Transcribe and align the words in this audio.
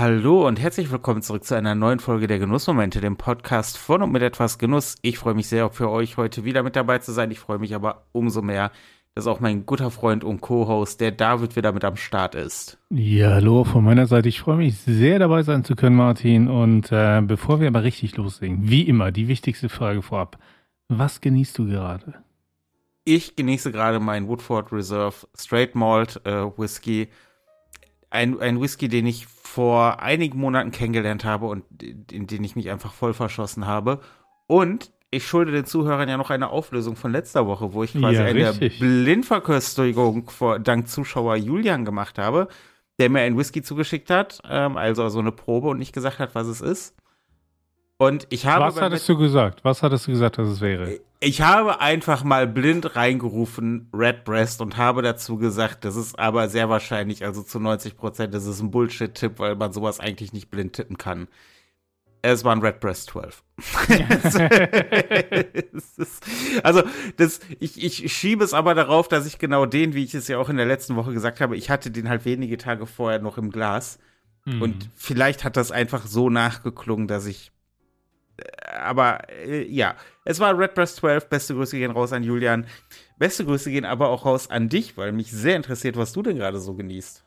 Hallo 0.00 0.46
und 0.46 0.60
herzlich 0.60 0.92
willkommen 0.92 1.22
zurück 1.22 1.42
zu 1.42 1.56
einer 1.56 1.74
neuen 1.74 1.98
Folge 1.98 2.28
der 2.28 2.38
Genussmomente, 2.38 3.00
dem 3.00 3.16
Podcast 3.16 3.76
von 3.76 4.00
und 4.00 4.12
mit 4.12 4.22
etwas 4.22 4.56
Genuss. 4.56 4.94
Ich 5.02 5.18
freue 5.18 5.34
mich 5.34 5.48
sehr, 5.48 5.70
für 5.70 5.90
euch 5.90 6.16
heute 6.16 6.44
wieder 6.44 6.62
mit 6.62 6.76
dabei 6.76 6.98
zu 6.98 7.10
sein. 7.10 7.32
Ich 7.32 7.40
freue 7.40 7.58
mich 7.58 7.74
aber 7.74 8.04
umso 8.12 8.40
mehr, 8.40 8.70
dass 9.16 9.26
auch 9.26 9.40
mein 9.40 9.66
guter 9.66 9.90
Freund 9.90 10.22
und 10.22 10.40
Co-Host, 10.40 11.00
der 11.00 11.10
David, 11.10 11.56
wieder 11.56 11.72
mit 11.72 11.84
am 11.84 11.96
Start 11.96 12.36
ist. 12.36 12.78
Ja, 12.90 13.30
hallo 13.30 13.64
von 13.64 13.82
meiner 13.82 14.06
Seite. 14.06 14.28
Ich 14.28 14.38
freue 14.38 14.58
mich 14.58 14.78
sehr 14.78 15.18
dabei 15.18 15.42
sein 15.42 15.64
zu 15.64 15.74
können, 15.74 15.96
Martin. 15.96 16.46
Und 16.46 16.92
äh, 16.92 17.20
bevor 17.20 17.58
wir 17.58 17.66
aber 17.66 17.82
richtig 17.82 18.16
loslegen, 18.16 18.70
wie 18.70 18.82
immer, 18.82 19.10
die 19.10 19.26
wichtigste 19.26 19.68
Frage 19.68 20.02
vorab. 20.02 20.38
Was 20.86 21.20
genießt 21.20 21.58
du 21.58 21.66
gerade? 21.66 22.14
Ich 23.04 23.34
genieße 23.34 23.72
gerade 23.72 23.98
meinen 23.98 24.28
Woodford 24.28 24.70
Reserve 24.70 25.26
Straight 25.36 25.74
Malt 25.74 26.20
äh, 26.24 26.44
Whisky. 26.56 27.08
Ein, 28.10 28.40
ein 28.40 28.60
Whisky, 28.60 28.88
den 28.88 29.06
ich 29.06 29.26
vor 29.26 30.00
einigen 30.00 30.38
Monaten 30.38 30.70
kennengelernt 30.70 31.24
habe 31.24 31.46
und 31.46 31.64
in 31.82 32.26
den 32.26 32.44
ich 32.44 32.56
mich 32.56 32.70
einfach 32.70 32.92
voll 32.92 33.14
verschossen 33.14 33.66
habe. 33.66 34.00
Und 34.46 34.92
ich 35.10 35.26
schulde 35.26 35.52
den 35.52 35.64
Zuhörern 35.64 36.08
ja 36.08 36.16
noch 36.16 36.30
eine 36.30 36.50
Auflösung 36.50 36.96
von 36.96 37.12
letzter 37.12 37.46
Woche, 37.46 37.72
wo 37.72 37.82
ich 37.82 37.92
quasi 37.92 38.16
ja, 38.16 38.24
eine 38.24 38.52
Blindverköstigung 38.52 40.28
vor, 40.28 40.58
dank 40.58 40.88
Zuschauer 40.88 41.36
Julian 41.36 41.84
gemacht 41.84 42.18
habe, 42.18 42.48
der 42.98 43.08
mir 43.10 43.20
ein 43.20 43.36
Whisky 43.38 43.62
zugeschickt 43.62 44.10
hat, 44.10 44.40
ähm, 44.48 44.76
also 44.76 45.08
so 45.08 45.18
eine 45.18 45.32
Probe 45.32 45.68
und 45.68 45.78
nicht 45.78 45.94
gesagt 45.94 46.18
hat, 46.18 46.34
was 46.34 46.46
es 46.46 46.60
ist. 46.60 46.94
Und 47.96 48.26
ich 48.30 48.46
habe. 48.46 48.64
Was 48.64 48.80
hattest 48.80 49.08
du 49.08 49.16
gesagt? 49.16 49.64
Was 49.64 49.82
hattest 49.82 50.06
du 50.06 50.12
gesagt, 50.12 50.38
dass 50.38 50.48
es 50.48 50.60
wäre? 50.60 51.00
Ich 51.20 51.40
habe 51.40 51.80
einfach 51.80 52.22
mal 52.22 52.46
blind 52.46 52.94
reingerufen 52.94 53.88
Redbreast 53.92 54.60
und 54.60 54.76
habe 54.76 55.02
dazu 55.02 55.36
gesagt, 55.36 55.84
das 55.84 55.96
ist 55.96 56.16
aber 56.16 56.48
sehr 56.48 56.68
wahrscheinlich, 56.68 57.24
also 57.24 57.42
zu 57.42 57.58
90 57.58 57.96
Prozent, 57.96 58.34
das 58.34 58.46
ist 58.46 58.60
ein 58.60 58.70
Bullshit-Tipp, 58.70 59.38
weil 59.38 59.56
man 59.56 59.72
sowas 59.72 59.98
eigentlich 59.98 60.32
nicht 60.32 60.48
blind 60.48 60.74
tippen 60.74 60.96
kann. 60.96 61.26
Es 62.22 62.44
war 62.44 62.54
ein 62.54 62.60
Redbreast 62.60 63.10
12. 63.10 63.42
also, 66.62 66.82
das, 67.16 67.40
ich, 67.58 67.82
ich 67.82 68.12
schiebe 68.12 68.44
es 68.44 68.54
aber 68.54 68.74
darauf, 68.74 69.08
dass 69.08 69.26
ich 69.26 69.38
genau 69.38 69.66
den, 69.66 69.94
wie 69.94 70.04
ich 70.04 70.14
es 70.14 70.28
ja 70.28 70.38
auch 70.38 70.48
in 70.48 70.56
der 70.56 70.66
letzten 70.66 70.94
Woche 70.94 71.12
gesagt 71.12 71.40
habe, 71.40 71.56
ich 71.56 71.70
hatte 71.70 71.90
den 71.90 72.08
halt 72.08 72.24
wenige 72.24 72.58
Tage 72.58 72.86
vorher 72.86 73.20
noch 73.20 73.38
im 73.38 73.50
Glas. 73.50 73.98
Mhm. 74.44 74.62
Und 74.62 74.90
vielleicht 74.94 75.44
hat 75.44 75.56
das 75.56 75.72
einfach 75.72 76.06
so 76.06 76.30
nachgeklungen, 76.30 77.08
dass 77.08 77.26
ich 77.26 77.50
aber 78.70 79.28
äh, 79.30 79.66
ja, 79.66 79.94
es 80.24 80.40
war 80.40 80.58
Redbreast 80.58 80.96
12. 80.96 81.28
Beste 81.28 81.54
Grüße 81.54 81.78
gehen 81.78 81.90
raus 81.90 82.12
an 82.12 82.22
Julian. 82.22 82.66
Beste 83.18 83.44
Grüße 83.44 83.70
gehen 83.70 83.84
aber 83.84 84.08
auch 84.08 84.24
raus 84.24 84.50
an 84.50 84.68
dich, 84.68 84.96
weil 84.96 85.12
mich 85.12 85.30
sehr 85.30 85.56
interessiert, 85.56 85.96
was 85.96 86.12
du 86.12 86.22
denn 86.22 86.36
gerade 86.36 86.58
so 86.60 86.74
genießt. 86.74 87.24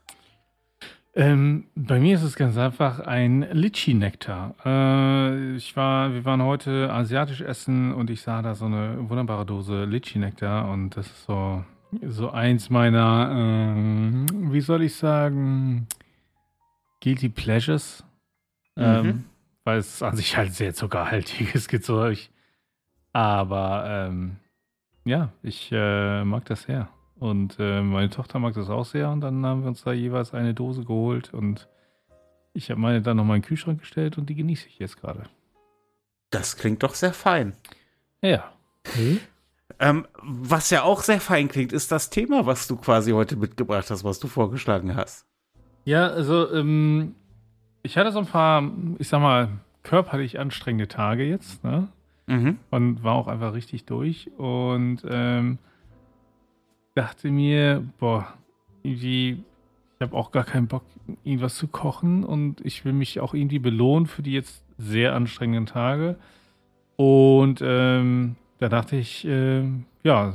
Ähm, 1.14 1.66
bei 1.76 2.00
mir 2.00 2.16
ist 2.16 2.24
es 2.24 2.36
ganz 2.36 2.58
einfach 2.58 3.02
ein 3.02 3.46
Litchi-Nektar. 3.52 4.56
Äh, 4.66 5.56
ich 5.56 5.76
war, 5.76 6.14
wir 6.14 6.24
waren 6.24 6.42
heute 6.42 6.90
asiatisch 6.92 7.42
essen 7.42 7.94
und 7.94 8.10
ich 8.10 8.22
sah 8.22 8.42
da 8.42 8.56
so 8.56 8.66
eine 8.66 9.10
wunderbare 9.10 9.46
Dose 9.46 9.84
Litchi-Nektar 9.84 10.70
und 10.70 10.96
das 10.96 11.08
ist 11.08 11.26
so, 11.26 11.66
so 12.08 12.30
eins 12.30 12.70
meiner, 12.70 13.30
äh, 13.34 14.52
wie 14.54 14.62
soll 14.62 14.84
ich 14.84 14.96
sagen, 14.96 15.88
Guilty 17.02 17.28
Pleasures. 17.28 18.06
Mhm. 18.78 18.84
Ähm, 18.84 19.24
weil 19.64 19.78
es 19.78 20.02
an 20.02 20.16
sich 20.16 20.38
halt 20.38 20.54
sehr 20.54 20.74
zuckerhaltiges 20.74 21.68
Gezeug. 21.70 22.30
Aber 23.14 23.86
ähm, 23.88 24.38
ja, 25.06 25.32
ich 25.44 25.70
äh, 25.72 26.24
mag 26.24 26.46
das 26.46 26.64
sehr. 26.64 26.90
Und 27.20 27.58
äh, 27.60 27.82
meine 27.82 28.10
Tochter 28.10 28.40
mag 28.40 28.54
das 28.56 28.70
auch 28.70 28.86
sehr. 28.86 29.10
Und 29.10 29.22
dann 29.22 29.46
haben 29.46 29.62
wir 29.62 29.68
uns 29.68 29.84
da 29.84 29.92
jeweils 29.92 30.34
eine 30.34 30.54
Dose 30.54 30.84
geholt. 30.84 31.34
Und 31.34 31.68
ich 32.54 32.72
habe 32.72 32.80
meine 32.80 33.02
dann 33.02 33.18
nochmal 33.18 33.38
in 33.38 33.42
den 33.42 33.48
Kühlschrank 33.48 33.80
gestellt 33.80 34.18
und 34.18 34.28
die 34.28 34.36
genieße 34.36 34.68
ich 34.68 34.80
jetzt 34.80 35.00
gerade. 35.00 35.24
Das 36.32 36.58
klingt 36.58 36.84
doch 36.84 36.96
sehr 36.96 37.14
fein. 37.14 37.54
Ja. 38.22 38.52
Hm? 38.94 39.20
Ähm, 39.80 40.08
was 40.22 40.70
ja 40.70 40.84
auch 40.84 41.02
sehr 41.02 41.22
fein 41.22 41.48
klingt, 41.48 41.74
ist 41.74 41.92
das 41.92 42.10
Thema, 42.10 42.46
was 42.46 42.68
du 42.68 42.76
quasi 42.76 43.12
heute 43.12 43.36
mitgebracht 43.36 43.90
hast, 43.90 44.04
was 44.04 44.20
du 44.20 44.28
vorgeschlagen 44.28 44.96
hast. 44.96 45.26
Ja, 45.86 46.08
also 46.08 46.52
ähm, 46.54 47.16
ich 47.84 47.98
hatte 47.98 48.12
so 48.12 48.20
ein 48.20 48.26
paar, 48.26 48.70
ich 49.00 49.08
sag 49.08 49.22
mal, 49.22 49.50
körperlich 49.84 50.40
anstrengende 50.40 50.88
Tage 50.88 51.24
jetzt, 51.24 51.64
ne? 51.64 51.88
Mhm. 52.28 52.60
Und 52.70 53.04
war 53.04 53.16
auch 53.16 53.28
einfach 53.28 53.54
richtig 53.54 53.86
durch 53.86 54.30
und 54.38 55.04
ähm, 55.10 55.58
dachte 56.96 57.32
mir, 57.32 57.84
boah, 58.00 58.34
irgendwie, 58.84 59.44
ich 59.96 60.02
habe 60.02 60.16
auch 60.16 60.32
gar 60.32 60.44
keinen 60.44 60.68
Bock, 60.68 60.84
irgendwas 61.24 61.56
zu 61.56 61.68
kochen 61.68 62.24
und 62.24 62.62
ich 62.62 62.86
will 62.86 62.94
mich 62.94 63.20
auch 63.20 63.34
irgendwie 63.34 63.60
belohnen 63.60 64.06
für 64.06 64.22
die 64.22 64.34
jetzt 64.34 64.64
sehr 64.78 65.14
anstrengenden 65.14 65.66
Tage. 65.66 66.16
Und 66.96 67.62
ähm, 67.64 68.36
da 68.60 68.70
dachte 68.70 68.96
ich, 68.96 69.26
äh, 69.26 69.64
ja, 70.04 70.34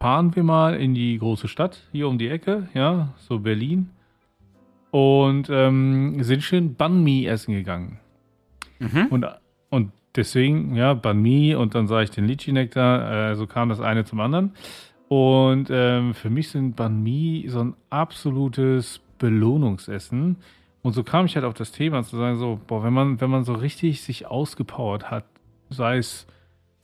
fahren 0.00 0.34
wir 0.36 0.44
mal 0.44 0.76
in 0.76 0.94
die 0.94 1.18
große 1.18 1.48
Stadt 1.48 1.82
hier 1.92 2.08
um 2.08 2.18
die 2.18 2.28
Ecke, 2.28 2.68
ja, 2.74 3.12
so 3.16 3.40
Berlin 3.40 3.90
und 4.90 5.48
ähm, 5.50 6.22
sind 6.22 6.42
schön 6.42 6.74
Banh 6.74 7.02
Mi 7.02 7.26
essen 7.26 7.54
gegangen. 7.54 7.98
Mhm. 8.78 9.06
Und, 9.10 9.26
und 9.70 9.92
deswegen, 10.16 10.74
ja, 10.74 10.94
Banh 10.94 11.20
Mi 11.20 11.54
und 11.54 11.74
dann 11.74 11.86
sah 11.86 12.02
ich 12.02 12.10
den 12.10 12.26
Litchi-Nektar, 12.26 13.30
äh, 13.30 13.36
so 13.36 13.46
kam 13.46 13.68
das 13.68 13.80
eine 13.80 14.04
zum 14.04 14.20
anderen. 14.20 14.52
Und 15.08 15.68
ähm, 15.70 16.14
für 16.14 16.30
mich 16.30 16.50
sind 16.50 16.76
Banh 16.76 17.02
Mi 17.02 17.46
so 17.48 17.60
ein 17.60 17.74
absolutes 17.90 19.00
Belohnungsessen. 19.18 20.36
Und 20.82 20.92
so 20.92 21.02
kam 21.02 21.26
ich 21.26 21.34
halt 21.34 21.44
auf 21.44 21.54
das 21.54 21.72
Thema 21.72 22.02
zu 22.04 22.16
sagen, 22.16 22.36
so, 22.36 22.60
boah, 22.66 22.84
wenn 22.84 22.92
man, 22.92 23.20
wenn 23.20 23.30
man 23.30 23.44
so 23.44 23.52
richtig 23.52 24.02
sich 24.02 24.26
ausgepowert 24.26 25.10
hat, 25.10 25.24
sei 25.70 25.98
es, 25.98 26.26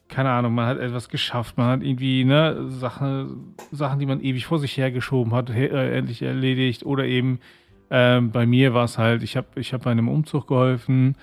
keine 0.08 0.30
Ahnung, 0.30 0.54
man 0.54 0.66
hat 0.66 0.78
etwas 0.78 1.08
geschafft, 1.08 1.56
man 1.56 1.68
hat 1.68 1.82
irgendwie, 1.82 2.24
ne, 2.24 2.68
Sachen, 2.68 3.54
Sachen, 3.72 3.98
die 4.00 4.06
man 4.06 4.20
ewig 4.20 4.46
vor 4.46 4.58
sich 4.58 4.76
hergeschoben 4.76 5.32
hat, 5.32 5.48
äh, 5.50 5.96
endlich 5.96 6.22
erledigt 6.22 6.84
oder 6.84 7.04
eben 7.04 7.40
ähm, 7.90 8.30
bei 8.30 8.46
mir 8.46 8.74
war 8.74 8.84
es 8.84 8.98
halt, 8.98 9.22
ich 9.22 9.36
habe 9.36 9.48
ich 9.56 9.72
hab 9.72 9.82
bei 9.84 9.90
einem 9.90 10.08
Umzug 10.08 10.48
geholfen. 10.48 11.16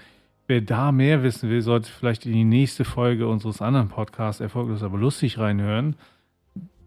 Wer 0.47 0.61
da 0.61 0.91
mehr 0.91 1.23
wissen 1.23 1.49
will, 1.49 1.61
sollte 1.61 1.89
vielleicht 1.89 2.25
in 2.25 2.33
die 2.33 2.44
nächste 2.44 2.83
Folge 2.83 3.27
unseres 3.27 3.61
anderen 3.61 3.89
Podcasts 3.89 4.41
Erfolglos 4.41 4.83
aber 4.83 4.97
lustig 4.97 5.38
reinhören. 5.38 5.95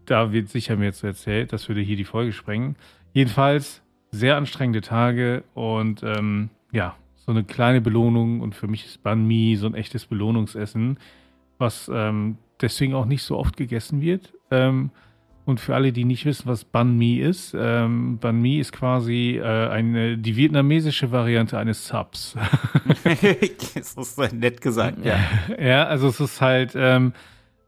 Da 0.05 0.31
wird 0.31 0.49
sicher 0.49 0.75
mir 0.75 0.85
jetzt 0.85 1.03
erzählt, 1.03 1.51
das 1.51 1.67
würde 1.67 1.81
hier 1.81 1.97
die 1.97 2.03
Folge 2.03 2.31
sprengen. 2.31 2.75
Jedenfalls 3.13 3.81
sehr 4.11 4.37
anstrengende 4.37 4.81
Tage 4.81 5.43
und 5.53 6.03
ähm, 6.03 6.49
ja, 6.71 6.95
so 7.15 7.31
eine 7.31 7.43
kleine 7.43 7.81
Belohnung 7.81 8.41
und 8.41 8.53
für 8.55 8.67
mich 8.67 8.85
ist 8.85 9.03
Banh 9.03 9.25
Mi 9.25 9.55
so 9.55 9.65
ein 9.67 9.73
echtes 9.73 10.05
Belohnungsessen, 10.05 10.99
was 11.57 11.89
ähm, 11.93 12.37
deswegen 12.61 12.93
auch 12.93 13.05
nicht 13.05 13.23
so 13.23 13.37
oft 13.37 13.57
gegessen 13.57 14.01
wird. 14.01 14.33
Ähm, 14.51 14.91
und 15.45 15.59
für 15.59 15.75
alle, 15.75 15.91
die 15.91 16.05
nicht 16.05 16.25
wissen, 16.25 16.47
was 16.47 16.65
Banh 16.65 16.97
Mi 16.97 17.17
ist, 17.17 17.55
ähm, 17.57 18.17
Banh 18.19 18.41
Mi 18.41 18.59
ist 18.59 18.71
quasi 18.71 19.39
äh, 19.41 19.69
eine, 19.69 20.17
die 20.17 20.35
vietnamesische 20.35 21.11
Variante 21.11 21.57
eines 21.57 21.87
Subs. 21.87 22.35
das 23.03 23.95
ist 23.95 24.33
nett 24.33 24.59
gesagt, 24.61 25.05
ja. 25.05 25.19
Ja, 25.59 25.85
also 25.85 26.07
es 26.07 26.19
ist 26.19 26.41
halt 26.41 26.73
ähm, 26.75 27.13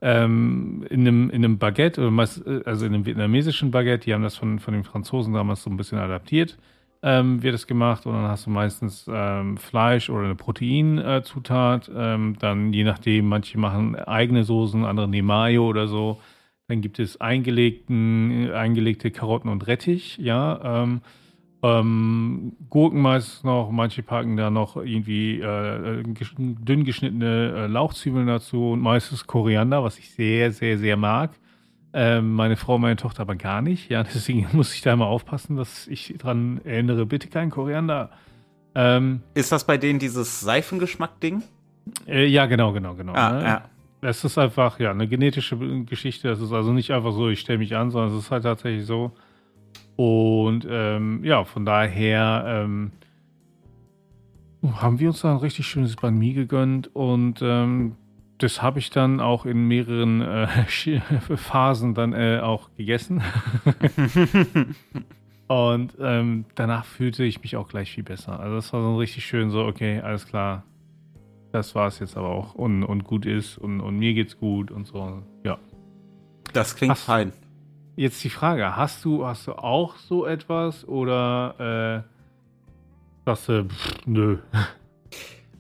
ähm, 0.02 0.86
in, 0.90 1.02
einem, 1.02 1.30
in 1.30 1.46
einem 1.46 1.58
Baguette, 1.58 2.02
oder 2.02 2.12
meist, 2.12 2.46
äh, 2.46 2.62
also 2.66 2.86
in 2.86 2.94
einem 2.94 3.06
vietnamesischen 3.06 3.72
Baguette, 3.72 4.06
die 4.06 4.14
haben 4.14 4.24
das 4.24 4.36
von, 4.36 4.60
von 4.60 4.74
den 4.74 4.84
Franzosen 4.84 5.34
damals 5.34 5.64
so 5.64 5.70
ein 5.70 5.78
bisschen 5.78 5.98
adaptiert, 6.00 6.58
ähm, 7.04 7.44
wird 7.44 7.56
es 7.56 7.68
gemacht 7.68 8.06
und 8.06 8.14
dann 8.14 8.28
hast 8.28 8.48
du 8.48 8.50
meistens 8.50 9.06
ähm, 9.08 9.58
Fleisch 9.58 10.10
oder 10.10 10.26
eine 10.26 10.36
Proteinzutat. 10.36 11.90
Äh, 11.90 12.34
dann 12.40 12.74
je 12.74 12.84
nachdem, 12.84 13.28
manche 13.28 13.60
machen 13.60 13.96
eigene 13.96 14.44
Soßen, 14.44 14.84
andere 14.84 15.08
nehmen 15.08 15.28
Mayo 15.28 15.68
oder 15.68 15.88
so. 15.88 16.20
Dann 16.68 16.82
gibt 16.82 17.00
es 17.00 17.22
eingelegten, 17.22 18.52
eingelegte 18.52 19.10
Karotten 19.12 19.50
und 19.50 19.68
Rettich, 19.68 20.18
ja. 20.18 20.84
Ähm, 20.84 21.02
ähm, 21.64 22.54
Gurken 22.70 23.02
meistens 23.02 23.44
noch, 23.44 23.72
manche 23.72 24.04
packen 24.04 24.38
da 24.38 24.50
noch 24.50 24.76
irgendwie 24.76 25.40
äh, 25.40 26.04
dünn 26.04 26.84
geschnittene 26.84 27.54
äh, 27.56 27.68
Lauchzwiebeln 27.68 28.28
dazu 28.28 28.72
und 28.72 28.82
meistens 28.82 29.26
Koriander, 29.26 29.84
was 29.84 29.98
ich 29.98 30.12
sehr, 30.12 30.52
sehr, 30.52 30.78
sehr 30.78 30.98
mag. 30.98 31.32
Ähm, 31.94 32.34
meine 32.34 32.58
Frau, 32.58 32.78
meine 32.78 32.98
Tochter 32.98 33.22
aber 33.22 33.36
gar 33.36 33.62
nicht. 33.62 33.90
Ja, 33.90 34.04
deswegen 34.16 34.48
muss 34.52 34.74
ich 34.74 34.82
da 34.82 34.94
immer 34.94 35.08
aufpassen, 35.08 35.56
dass 35.56 35.88
ich 35.88 36.16
daran 36.18 36.62
erinnere, 36.64 37.06
bitte 37.06 37.28
kein 37.28 37.50
Koriander. 37.50 38.12
Ähm, 38.76 39.22
Ist 39.34 39.52
das 39.52 39.66
bei 39.66 39.78
denen 39.78 40.00
dieses 40.00 40.42
Seifengeschmack-Ding? 40.42 41.42
Äh, 42.06 42.28
ja, 42.28 42.46
genau, 42.46 42.74
genau, 42.74 42.94
genau. 42.94 43.14
Ah, 43.14 43.32
ne? 43.32 43.44
ja. 43.44 43.70
Es 44.02 44.24
ist 44.24 44.38
einfach, 44.38 44.80
ja, 44.80 44.92
eine 44.92 45.08
genetische 45.08 45.58
Geschichte. 45.86 46.30
Es 46.30 46.40
ist 46.40 46.52
also 46.52 46.72
nicht 46.72 46.92
einfach 46.92 47.14
so, 47.14 47.30
ich 47.30 47.40
stelle 47.40 47.60
mich 47.60 47.76
an, 47.76 47.90
sondern 47.90 48.12
es 48.12 48.26
ist 48.26 48.32
halt 48.32 48.44
tatsächlich 48.44 48.86
so. 48.86 49.12
Und 49.96 50.68
ähm, 50.70 51.24
ja, 51.24 51.44
von 51.44 51.66
daher 51.66 52.44
ähm, 52.46 52.92
haben 54.64 55.00
wir 55.00 55.10
uns 55.10 55.22
da 55.22 55.32
ein 55.32 55.38
richtig 55.38 55.68
schönes 55.68 55.96
Banh 55.96 56.18
Mi 56.18 56.34
gegönnt 56.34 56.96
und 56.96 57.42
ähm, 57.42 57.96
das 58.38 58.62
habe 58.62 58.78
ich 58.78 58.92
dann 58.92 59.20
auch 59.20 59.46
in 59.46 59.68
mehreren 59.68 60.22
äh, 60.22 60.48
Phasen 61.36 61.96
dann 61.96 62.14
äh, 62.14 62.40
auch 62.42 62.70
gegessen. 62.78 63.24
Und 65.48 65.96
ähm, 66.02 66.46
danach 66.56 66.86
fühlte 66.86 67.24
ich 67.24 67.42
mich 67.42 67.56
auch 67.56 67.70
gleich 67.70 67.92
viel 67.92 68.04
besser. 68.04 68.40
Also 68.40 68.56
das 68.56 68.74
war 68.74 68.82
so 68.82 68.98
richtig 68.98 69.26
schön 69.26 69.50
so, 69.50 69.64
okay, 69.66 70.02
alles 70.02 70.28
klar. 70.28 70.64
Das 71.52 71.76
war 71.76 71.88
es 71.88 72.00
jetzt 72.00 72.18
aber 72.18 72.30
auch 72.30 72.56
und, 72.56 72.84
und 72.84 73.04
gut 73.04 73.26
ist 73.26 73.58
und, 73.58 73.82
und 73.82 73.98
mir 73.98 74.14
geht's 74.14 74.38
gut 74.38 74.72
und 74.72 74.86
so. 74.86 75.24
Ja. 75.44 75.58
Das 76.54 76.76
klingt 76.76 76.92
hast, 76.92 77.04
fein. 77.04 77.34
Jetzt 77.96 78.24
die 78.24 78.30
Frage, 78.30 78.76
hast 78.76 79.04
du, 79.06 79.26
hast 79.26 79.48
du 79.48 79.54
auch 79.54 79.96
so 79.96 80.26
etwas 80.26 80.88
oder 80.88 82.04
äh, 82.06 83.26
sagst 83.26 83.50
du, 83.50 83.66
pff, 83.66 84.06
nö. 84.06 84.38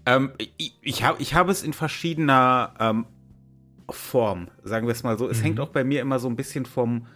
Ähm, 0.05 0.31
ich 0.57 0.77
ich 0.81 1.03
habe 1.03 1.21
ich 1.21 1.35
hab 1.35 1.49
es 1.49 1.63
in 1.63 1.73
verschiedener 1.73 2.73
ähm, 2.79 3.05
Form, 3.89 4.47
sagen 4.63 4.87
wir 4.87 4.93
es 4.93 5.03
mal 5.03 5.17
so. 5.17 5.27
Es 5.27 5.39
mhm. 5.39 5.43
hängt 5.43 5.59
auch 5.59 5.69
bei 5.69 5.83
mir 5.83 6.01
immer 6.01 6.19
so 6.19 6.29
ein 6.29 6.37
bisschen 6.37 6.65
vom, 6.65 7.07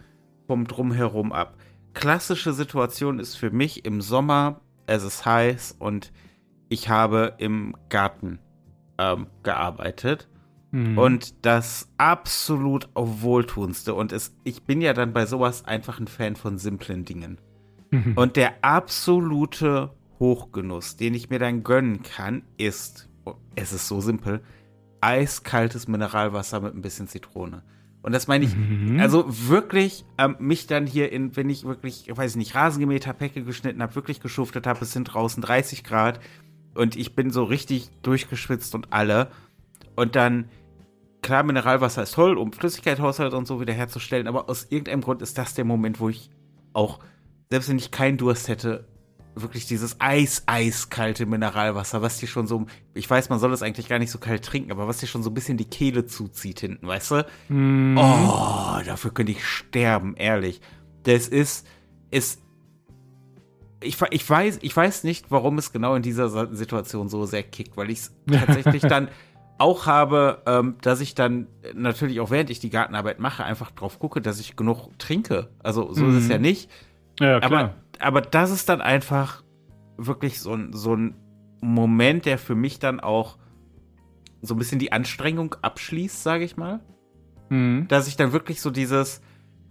vom 0.46 0.66
Drumherum 0.66 1.32
ab 1.32 1.56
klassische 1.94 2.52
Situation 2.52 3.18
ist 3.18 3.36
für 3.36 3.50
mich 3.50 3.84
im 3.84 4.00
Sommer, 4.00 4.60
es 4.86 5.02
ist 5.02 5.24
heiß 5.24 5.76
und 5.78 6.12
ich 6.68 6.88
habe 6.88 7.34
im 7.38 7.76
Garten 7.88 8.38
ähm, 9.02 9.26
gearbeitet. 9.42 10.28
Mhm. 10.70 10.96
Und 10.96 11.44
das 11.44 11.90
absolut 11.98 12.88
wohltuendste. 12.94 13.94
Und 13.94 14.12
es, 14.12 14.34
ich 14.44 14.62
bin 14.62 14.80
ja 14.80 14.94
dann 14.94 15.12
bei 15.12 15.26
sowas 15.26 15.64
einfach 15.64 16.00
ein 16.00 16.06
Fan 16.06 16.36
von 16.36 16.58
simplen 16.58 17.04
Dingen. 17.04 17.38
Mhm. 17.90 18.14
Und 18.16 18.36
der 18.36 18.54
absolute 18.62 19.90
Hochgenuss, 20.18 20.96
den 20.96 21.14
ich 21.14 21.28
mir 21.28 21.38
dann 21.38 21.62
gönnen 21.62 22.02
kann, 22.02 22.42
ist, 22.56 23.08
es 23.54 23.72
ist 23.72 23.88
so 23.88 24.00
simpel, 24.00 24.40
eiskaltes 25.00 25.88
Mineralwasser 25.88 26.60
mit 26.60 26.74
ein 26.74 26.82
bisschen 26.82 27.08
Zitrone. 27.08 27.62
Und 28.02 28.12
das 28.12 28.26
meine 28.26 28.44
ich, 28.44 28.56
mhm. 28.56 28.98
also 28.98 29.24
wirklich 29.48 30.04
ähm, 30.18 30.36
mich 30.40 30.66
dann 30.66 30.86
hier 30.86 31.12
in, 31.12 31.36
wenn 31.36 31.48
ich 31.50 31.64
wirklich, 31.64 32.08
ich 32.08 32.16
weiß 32.16 32.34
nicht, 32.36 32.54
Rasen 32.54 32.80
gemäht 32.80 33.06
habe, 33.06 33.18
Päcke 33.18 33.44
geschnitten 33.44 33.80
habe, 33.80 33.94
wirklich 33.94 34.20
geschuftet 34.20 34.66
habe, 34.66 34.80
es 34.82 34.92
sind 34.92 35.04
draußen 35.04 35.40
30 35.40 35.84
Grad 35.84 36.18
und 36.74 36.96
ich 36.96 37.14
bin 37.14 37.30
so 37.30 37.44
richtig 37.44 37.90
durchgeschwitzt 38.02 38.74
und 38.74 38.92
alle. 38.92 39.30
Und 39.96 40.16
dann, 40.16 40.48
klar, 41.22 41.42
Mineralwasser 41.42 42.02
ist 42.02 42.14
toll, 42.14 42.38
um 42.38 42.52
Flüssigkeitshaushalt 42.52 43.34
und 43.34 43.46
so 43.46 43.60
wiederherzustellen, 43.60 44.26
aber 44.26 44.48
aus 44.48 44.66
irgendeinem 44.70 45.02
Grund 45.02 45.22
ist 45.22 45.38
das 45.38 45.54
der 45.54 45.64
Moment, 45.64 46.00
wo 46.00 46.08
ich 46.08 46.30
auch, 46.72 47.00
selbst 47.50 47.68
wenn 47.68 47.78
ich 47.78 47.90
keinen 47.90 48.16
Durst 48.16 48.48
hätte, 48.48 48.86
wirklich 49.34 49.66
dieses 49.66 49.96
eis, 49.98 50.42
eiskalte 50.46 51.26
Mineralwasser, 51.26 52.02
was 52.02 52.18
dir 52.18 52.26
schon 52.26 52.46
so, 52.46 52.66
ich 52.94 53.08
weiß, 53.08 53.28
man 53.30 53.38
soll 53.38 53.52
es 53.52 53.62
eigentlich 53.62 53.88
gar 53.88 53.98
nicht 53.98 54.10
so 54.10 54.18
kalt 54.18 54.44
trinken, 54.44 54.72
aber 54.72 54.88
was 54.88 54.98
dir 54.98 55.06
schon 55.06 55.22
so 55.22 55.30
ein 55.30 55.34
bisschen 55.34 55.56
die 55.56 55.64
Kehle 55.64 56.06
zuzieht 56.06 56.60
hinten, 56.60 56.86
weißt 56.86 57.10
du? 57.12 57.26
Mm. 57.48 57.96
Oh, 57.96 58.78
dafür 58.84 59.12
könnte 59.12 59.32
ich 59.32 59.46
sterben, 59.46 60.14
ehrlich. 60.16 60.60
Das 61.04 61.28
ist, 61.28 61.66
ist, 62.10 62.42
ich, 63.82 63.96
ich, 64.10 64.28
weiß, 64.28 64.58
ich 64.62 64.76
weiß 64.76 65.04
nicht, 65.04 65.30
warum 65.30 65.58
es 65.58 65.72
genau 65.72 65.94
in 65.94 66.02
dieser 66.02 66.54
Situation 66.54 67.08
so 67.08 67.24
sehr 67.26 67.42
kickt, 67.42 67.76
weil 67.76 67.90
ich 67.90 67.98
es 67.98 68.14
tatsächlich 68.30 68.82
dann 68.82 69.08
auch 69.58 69.86
habe, 69.86 70.42
ähm, 70.46 70.76
dass 70.82 71.00
ich 71.00 71.14
dann 71.14 71.46
natürlich 71.74 72.20
auch 72.20 72.30
während 72.30 72.50
ich 72.50 72.58
die 72.58 72.70
Gartenarbeit 72.70 73.20
mache, 73.20 73.44
einfach 73.44 73.70
drauf 73.70 73.98
gucke, 73.98 74.20
dass 74.20 74.40
ich 74.40 74.56
genug 74.56 74.98
trinke. 74.98 75.50
Also 75.62 75.92
so 75.92 76.04
mm. 76.04 76.10
ist 76.10 76.24
es 76.24 76.28
ja 76.28 76.36
mhm. 76.36 76.42
nicht. 76.42 76.70
Ja, 77.20 77.38
klar. 77.38 77.52
Aber 77.52 77.74
aber 78.02 78.20
das 78.20 78.50
ist 78.50 78.68
dann 78.68 78.80
einfach 78.80 79.42
wirklich 79.96 80.40
so 80.40 80.52
ein, 80.52 80.72
so 80.72 80.94
ein 80.94 81.14
Moment, 81.60 82.26
der 82.26 82.38
für 82.38 82.54
mich 82.54 82.78
dann 82.78 83.00
auch 83.00 83.38
so 84.40 84.54
ein 84.54 84.58
bisschen 84.58 84.80
die 84.80 84.92
Anstrengung 84.92 85.54
abschließt, 85.62 86.22
sage 86.22 86.44
ich 86.44 86.56
mal. 86.56 86.80
Mhm. 87.48 87.86
Dass 87.88 88.08
ich 88.08 88.16
dann 88.16 88.32
wirklich 88.32 88.60
so 88.60 88.70
dieses, 88.70 89.22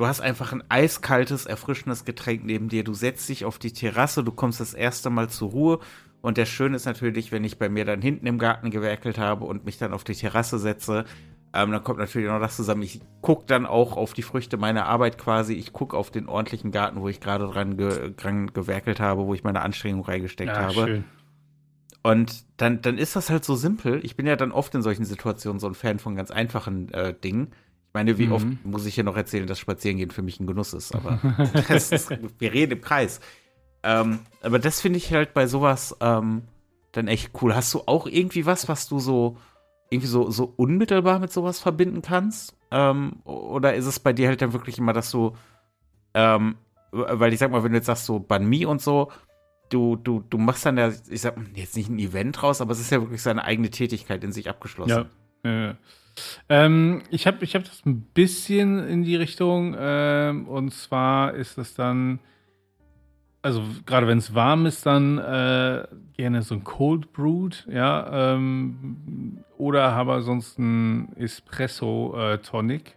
du 0.02 0.08
hast 0.08 0.20
einfach 0.20 0.52
ein 0.52 0.64
eiskaltes, 0.68 1.46
erfrischendes 1.46 2.06
Getränk 2.06 2.44
neben 2.44 2.70
dir, 2.70 2.84
du 2.84 2.96
setzt 2.96 3.30
dich 3.30 3.46
auf 3.46 3.60
die 3.60 3.72
Terrasse, 3.72 4.24
du 4.24 4.32
kommst 4.32 4.60
das 4.60 4.74
erste 4.74 5.12
Mal 5.12 5.30
zur 5.30 5.52
Ruhe. 5.52 5.80
Und 6.22 6.38
der 6.38 6.48
Schöne 6.48 6.76
ist 6.76 6.86
natürlich, 6.86 7.32
wenn 7.32 7.44
ich 7.44 7.60
bei 7.60 7.70
mir 7.70 7.86
dann 7.86 8.02
hinten 8.02 8.26
im 8.26 8.40
Garten 8.40 8.72
gewerkelt 8.72 9.20
habe 9.20 9.46
und 9.46 9.64
mich 9.64 9.78
dann 9.78 9.94
auf 9.94 10.04
die 10.04 10.16
Terrasse 10.16 10.58
setze, 10.58 11.06
ähm, 11.54 11.72
dann 11.72 11.84
kommt 11.84 12.00
natürlich 12.00 12.28
noch 12.28 12.40
das 12.40 12.56
zusammen. 12.56 12.82
Ich 12.82 13.00
gucke 13.22 13.46
dann 13.46 13.68
auch 13.68 13.96
auf 13.96 14.14
die 14.14 14.24
Früchte 14.24 14.58
meiner 14.58 14.88
Arbeit 14.88 15.20
quasi. 15.20 15.54
Ich 15.54 15.72
gucke 15.72 15.96
auf 15.96 16.10
den 16.10 16.28
ordentlichen 16.28 16.72
Garten, 16.72 17.00
wo 17.00 17.08
ich 17.08 17.20
gerade 17.20 17.46
dran, 17.46 17.78
ge 17.78 18.12
dran 18.18 18.54
gewerkelt 18.54 19.00
habe, 19.00 19.28
wo 19.28 19.36
ich 19.36 19.44
meine 19.44 19.62
Anstrengung 19.62 20.04
reingesteckt 20.04 20.56
ja, 20.56 20.62
habe. 20.64 20.74
Schön. 20.88 21.04
Und 22.02 22.44
dann, 22.58 22.82
dann 22.82 22.98
ist 22.98 23.16
das 23.16 23.30
halt 23.30 23.46
so 23.46 23.56
simpel. 23.56 24.00
Ich 24.04 24.16
bin 24.16 24.26
ja 24.26 24.36
dann 24.36 24.52
oft 24.52 24.74
in 24.74 24.82
solchen 24.82 25.06
Situationen 25.06 25.60
so 25.60 25.68
ein 25.68 25.76
Fan 25.76 26.00
von 26.00 26.16
ganz 26.16 26.32
einfachen 26.32 26.92
äh, 26.92 27.14
Dingen. 27.14 27.52
Ich 27.92 27.94
meine, 27.94 28.18
wie 28.18 28.28
mhm. 28.28 28.32
oft 28.32 28.48
muss 28.64 28.86
ich 28.86 28.96
hier 28.96 29.04
noch 29.04 29.18
erzählen, 29.18 29.46
dass 29.46 29.60
Spazierengehen 29.60 30.12
für 30.12 30.22
mich 30.22 30.40
ein 30.40 30.48
Genuss 30.48 30.72
ist, 30.72 30.96
aber 30.96 31.20
ist, 31.70 32.10
wir 32.40 32.54
reden 32.54 32.72
im 32.72 32.82
Kreis. 32.82 33.20
Ähm, 33.84 34.20
aber 34.42 34.60
das 34.60 34.80
finde 34.80 34.96
ich 34.96 35.12
halt 35.12 35.34
bei 35.34 35.46
sowas 35.46 35.98
ähm, 36.00 36.44
dann 36.94 37.10
echt 37.10 37.32
cool. 37.42 37.54
Hast 37.54 37.74
du 37.74 37.82
auch 37.88 38.08
irgendwie 38.08 38.46
was, 38.46 38.70
was 38.70 38.88
du 38.88 39.00
so 39.00 39.36
irgendwie 39.90 40.08
so, 40.08 40.32
so 40.32 40.54
unmittelbar 40.56 41.20
mit 41.20 41.34
sowas 41.34 41.60
verbinden 41.60 42.02
kannst? 42.02 42.56
Ähm, 42.72 43.18
oder 43.26 43.76
ist 43.76 43.88
es 43.88 44.00
bei 44.00 44.14
dir 44.14 44.30
halt 44.30 44.42
dann 44.42 44.54
wirklich 44.54 44.78
immer, 44.78 44.94
dass 44.94 45.12
du, 45.12 45.36
ähm, 46.14 46.56
weil 46.92 47.34
ich 47.34 47.40
sag 47.40 47.52
mal, 47.52 47.62
wenn 47.66 47.74
du 47.74 47.78
jetzt 47.80 47.88
sagst, 47.88 48.06
so 48.06 48.20
Ban 48.20 48.46
Mi 48.46 48.66
und 48.66 48.82
so, 48.82 49.12
du, 49.68 49.98
du, 49.98 50.24
du 50.30 50.38
machst 50.38 50.66
dann 50.66 50.78
ja, 50.78 50.94
ich 51.10 51.20
sag 51.20 51.36
jetzt 51.56 51.76
nicht 51.76 51.90
ein 51.90 52.00
Event 52.00 52.42
raus, 52.42 52.62
aber 52.62 52.72
es 52.72 52.80
ist 52.80 52.90
ja 52.90 53.02
wirklich 53.02 53.22
seine 53.22 53.44
eigene 53.44 53.70
Tätigkeit 53.70 54.24
in 54.24 54.32
sich 54.32 54.50
abgeschlossen. 54.50 54.90
Ja. 54.90 55.06
Äh, 55.44 55.74
ähm, 56.50 57.02
ich 57.10 57.28
habe 57.28 57.44
ich 57.44 57.56
hab 57.56 57.64
das 57.64 57.86
ein 57.86 58.02
bisschen 58.02 58.86
in 58.88 59.04
die 59.04 59.16
Richtung, 59.16 59.76
ähm, 59.78 60.48
und 60.48 60.74
zwar 60.74 61.34
ist 61.34 61.58
es 61.58 61.74
dann 61.74 62.20
also 63.42 63.64
gerade 63.86 64.08
wenn 64.08 64.20
es 64.20 64.36
warm 64.36 64.66
ist, 64.66 64.86
dann 64.86 65.18
äh, 65.18 65.88
gerne 66.14 66.42
so 66.42 66.56
ein 66.56 66.64
Cold 66.64 67.12
Brewed, 67.14 67.66
ja, 67.70 68.34
ähm, 68.34 69.44
oder 69.58 69.96
habe 69.96 70.22
sonst 70.22 70.60
ein 70.60 71.16
Espresso 71.18 72.16
äh, 72.18 72.38
Tonic, 72.38 72.96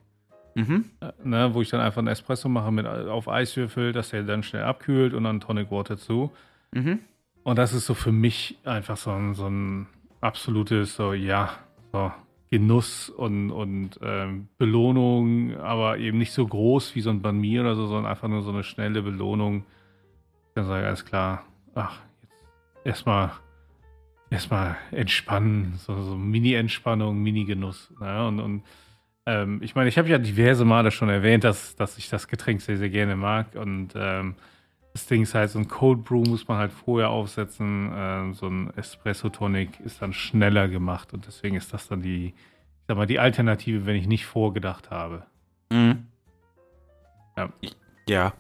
mhm. 0.55 0.91
äh, 1.01 1.13
ne, 1.23 1.55
wo 1.55 1.63
ich 1.63 1.71
dann 1.71 1.81
einfach 1.81 2.03
ein 2.03 2.09
Espresso 2.09 2.49
mache 2.49 2.73
mit 2.73 2.87
auf 2.87 3.29
Eiswürfel, 3.29 3.93
dass 3.93 4.11
der 4.11 4.25
dann 4.25 4.43
schnell 4.43 4.65
abkühlt 4.65 5.15
und 5.15 5.25
dann 5.25 5.41
Tonic 5.41 5.71
Water 5.71 5.97
zu. 5.97 6.31
Mhm. 6.73 7.01
Und 7.43 7.59
das 7.59 7.73
ist 7.73 7.87
so 7.87 7.95
für 7.95 8.13
mich 8.13 8.59
einfach 8.65 8.97
so 8.97 9.13
ein, 9.13 9.35
so 9.35 9.49
ein 9.49 9.87
absolutes, 10.21 10.95
so 10.95 11.13
ja, 11.15 11.51
so 11.93 12.13
Genuss 12.59 13.11
und, 13.11 13.51
und 13.51 13.99
ähm, 14.03 14.49
Belohnung, 14.59 15.57
aber 15.57 15.99
eben 15.99 16.19
nicht 16.19 16.33
so 16.33 16.47
groß 16.47 16.95
wie 16.95 17.01
so 17.01 17.11
ein 17.11 17.23
Ban 17.23 17.39
Mi 17.39 17.59
oder 17.59 17.75
so, 17.75 17.87
sondern 17.87 18.07
einfach 18.07 18.29
nur 18.29 18.43
so 18.43 18.51
eine 18.51 18.63
schnelle 18.63 19.03
Belohnung 19.03 19.65
dann 20.55 20.67
sage 20.67 20.83
ich, 20.83 20.87
alles 20.87 21.05
klar, 21.05 21.45
ach, 21.75 22.01
jetzt 22.85 22.85
erstmal 22.85 23.33
erstmal 24.31 24.77
entspannen, 24.91 25.75
so, 25.79 26.01
so 26.03 26.17
Mini-Entspannung, 26.17 27.23
Mini-Genuss. 27.23 27.93
Ja, 28.01 28.27
und, 28.27 28.41
und 28.41 28.63
ähm, 29.27 29.61
ich 29.63 29.75
meine, 29.75 29.89
ich 29.89 29.99
habe 29.99 30.09
ja 30.09 30.19
diverse 30.19 30.65
Male 30.65 30.91
schon 30.91 31.09
erwähnt, 31.09 31.45
dass, 31.45 31.77
dass 31.77 31.99
ich 31.99 32.09
das 32.09 32.29
Getränk 32.29 32.61
sehr, 32.61 32.77
sehr 32.77 32.91
gerne 32.91 33.17
mag. 33.17 33.55
Und 33.55 33.95
ähm, 33.97 34.35
das 34.95 35.07
Ding 35.07 35.23
ist 35.23 35.35
halt, 35.35 35.51
so 35.51 35.59
ein 35.59 35.69
Cold 35.69 36.05
Brew 36.05 36.23
muss 36.23 36.49
man 36.49 36.57
halt 36.57 36.73
vorher 36.73 37.11
aufsetzen. 37.11 37.91
Ähm, 37.95 38.35
so 38.35 38.47
ein 38.47 38.73
Espresso 38.77 39.29
Tonic 39.29 39.81
ist 39.81 40.01
dann 40.01 40.13
schneller 40.13 40.69
gemacht 40.69 41.13
und 41.13 41.27
deswegen 41.27 41.57
ist 41.57 41.75
das 41.75 41.89
dann 41.89 42.01
die, 42.01 42.29
ich 42.29 42.35
sag 42.89 42.97
mal, 42.97 43.07
die 43.07 43.19
Alternative, 43.19 43.87
wenn 43.87 43.97
ich 43.97 44.07
nicht 44.07 44.25
vorgedacht 44.25 44.91
habe. 44.91 45.27
Mhm. 45.71 46.07
Ja. 47.37 47.49
Ja, 48.07 48.33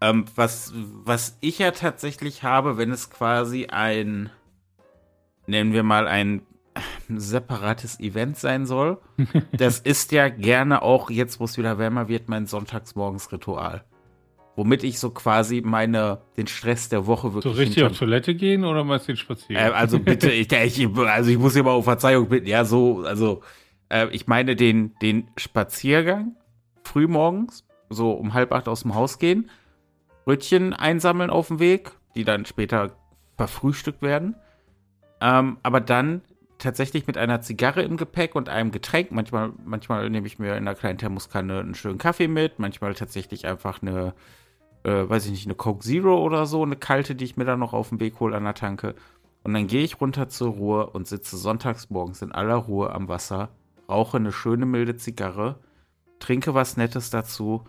ähm, 0.00 0.24
was, 0.34 0.72
was 0.74 1.36
ich 1.40 1.58
ja 1.58 1.72
tatsächlich 1.72 2.42
habe, 2.42 2.78
wenn 2.78 2.90
es 2.90 3.10
quasi 3.10 3.66
ein, 3.66 4.30
nennen 5.46 5.72
wir 5.72 5.82
mal 5.82 6.08
ein 6.08 6.42
separates 7.08 8.00
Event 8.00 8.38
sein 8.38 8.64
soll, 8.64 8.98
das 9.52 9.78
ist 9.78 10.12
ja 10.12 10.28
gerne 10.28 10.82
auch, 10.82 11.10
jetzt 11.10 11.40
wo 11.40 11.44
es 11.44 11.58
wieder 11.58 11.78
wärmer 11.78 12.08
wird, 12.08 12.28
mein 12.28 12.46
Sonntagsmorgensritual. 12.46 13.84
Womit 14.60 14.84
ich 14.84 14.98
so 14.98 15.08
quasi 15.08 15.62
meine, 15.64 16.20
den 16.36 16.46
Stress 16.46 16.90
der 16.90 17.06
Woche 17.06 17.32
wirklich. 17.32 17.54
So 17.54 17.58
richtig 17.58 17.82
auf 17.82 17.96
Toilette 17.96 18.34
gehen 18.34 18.64
oder 18.64 18.84
meinst 18.84 19.08
du 19.08 19.12
den 19.12 19.16
Spaziergang? 19.16 19.72
Äh, 19.72 19.74
also 19.74 19.98
bitte, 19.98 20.30
ich, 20.30 20.52
ich, 20.52 20.88
also 20.98 21.30
ich 21.30 21.38
muss 21.38 21.54
hier 21.54 21.62
mal 21.62 21.72
um 21.72 21.82
Verzeihung 21.82 22.28
bitten. 22.28 22.46
Ja, 22.46 22.66
so, 22.66 23.00
also 23.00 23.40
äh, 23.88 24.08
ich 24.10 24.26
meine 24.26 24.56
den, 24.56 24.94
den 25.00 25.28
Spaziergang 25.38 26.36
frühmorgens, 26.84 27.64
so 27.88 28.12
um 28.12 28.34
halb 28.34 28.52
acht 28.52 28.68
aus 28.68 28.82
dem 28.82 28.94
Haus 28.94 29.18
gehen 29.18 29.48
Brötchen 30.24 30.74
einsammeln 30.74 31.30
auf 31.30 31.48
dem 31.48 31.58
Weg, 31.58 31.92
die 32.14 32.24
dann 32.24 32.44
später 32.44 32.92
verfrühstückt 33.36 34.02
werden. 34.02 34.36
Ähm, 35.20 35.58
aber 35.62 35.80
dann 35.80 36.22
tatsächlich 36.58 37.06
mit 37.06 37.16
einer 37.16 37.40
Zigarre 37.40 37.82
im 37.82 37.96
Gepäck 37.96 38.34
und 38.34 38.48
einem 38.48 38.70
Getränk. 38.70 39.10
Manchmal, 39.10 39.52
manchmal 39.64 40.08
nehme 40.08 40.26
ich 40.26 40.38
mir 40.38 40.52
in 40.52 40.68
einer 40.68 40.74
kleinen 40.74 40.98
Thermoskanne 40.98 41.58
einen 41.58 41.74
schönen 41.74 41.98
Kaffee 41.98 42.28
mit, 42.28 42.58
manchmal 42.58 42.94
tatsächlich 42.94 43.46
einfach 43.46 43.82
eine, 43.82 44.14
äh, 44.84 45.08
weiß 45.08 45.26
ich 45.26 45.32
nicht, 45.32 45.46
eine 45.46 45.54
Coke 45.54 45.84
Zero 45.84 46.22
oder 46.22 46.46
so, 46.46 46.62
eine 46.62 46.76
kalte, 46.76 47.14
die 47.14 47.24
ich 47.24 47.36
mir 47.36 47.44
dann 47.44 47.60
noch 47.60 47.72
auf 47.72 47.90
dem 47.90 48.00
Weg 48.00 48.20
hole 48.20 48.36
an 48.36 48.44
der 48.44 48.54
Tanke. 48.54 48.94
Und 49.42 49.54
dann 49.54 49.66
gehe 49.66 49.82
ich 49.82 50.00
runter 50.00 50.28
zur 50.28 50.50
Ruhe 50.52 50.90
und 50.90 51.06
sitze 51.06 51.36
sonntags 51.36 51.90
morgens 51.90 52.22
in 52.22 52.32
aller 52.32 52.56
Ruhe 52.56 52.92
am 52.92 53.08
Wasser, 53.08 53.50
rauche 53.88 54.18
eine 54.18 54.32
schöne 54.32 54.66
milde 54.66 54.96
Zigarre, 54.96 55.58
trinke 56.18 56.54
was 56.54 56.76
Nettes 56.76 57.10
dazu 57.10 57.64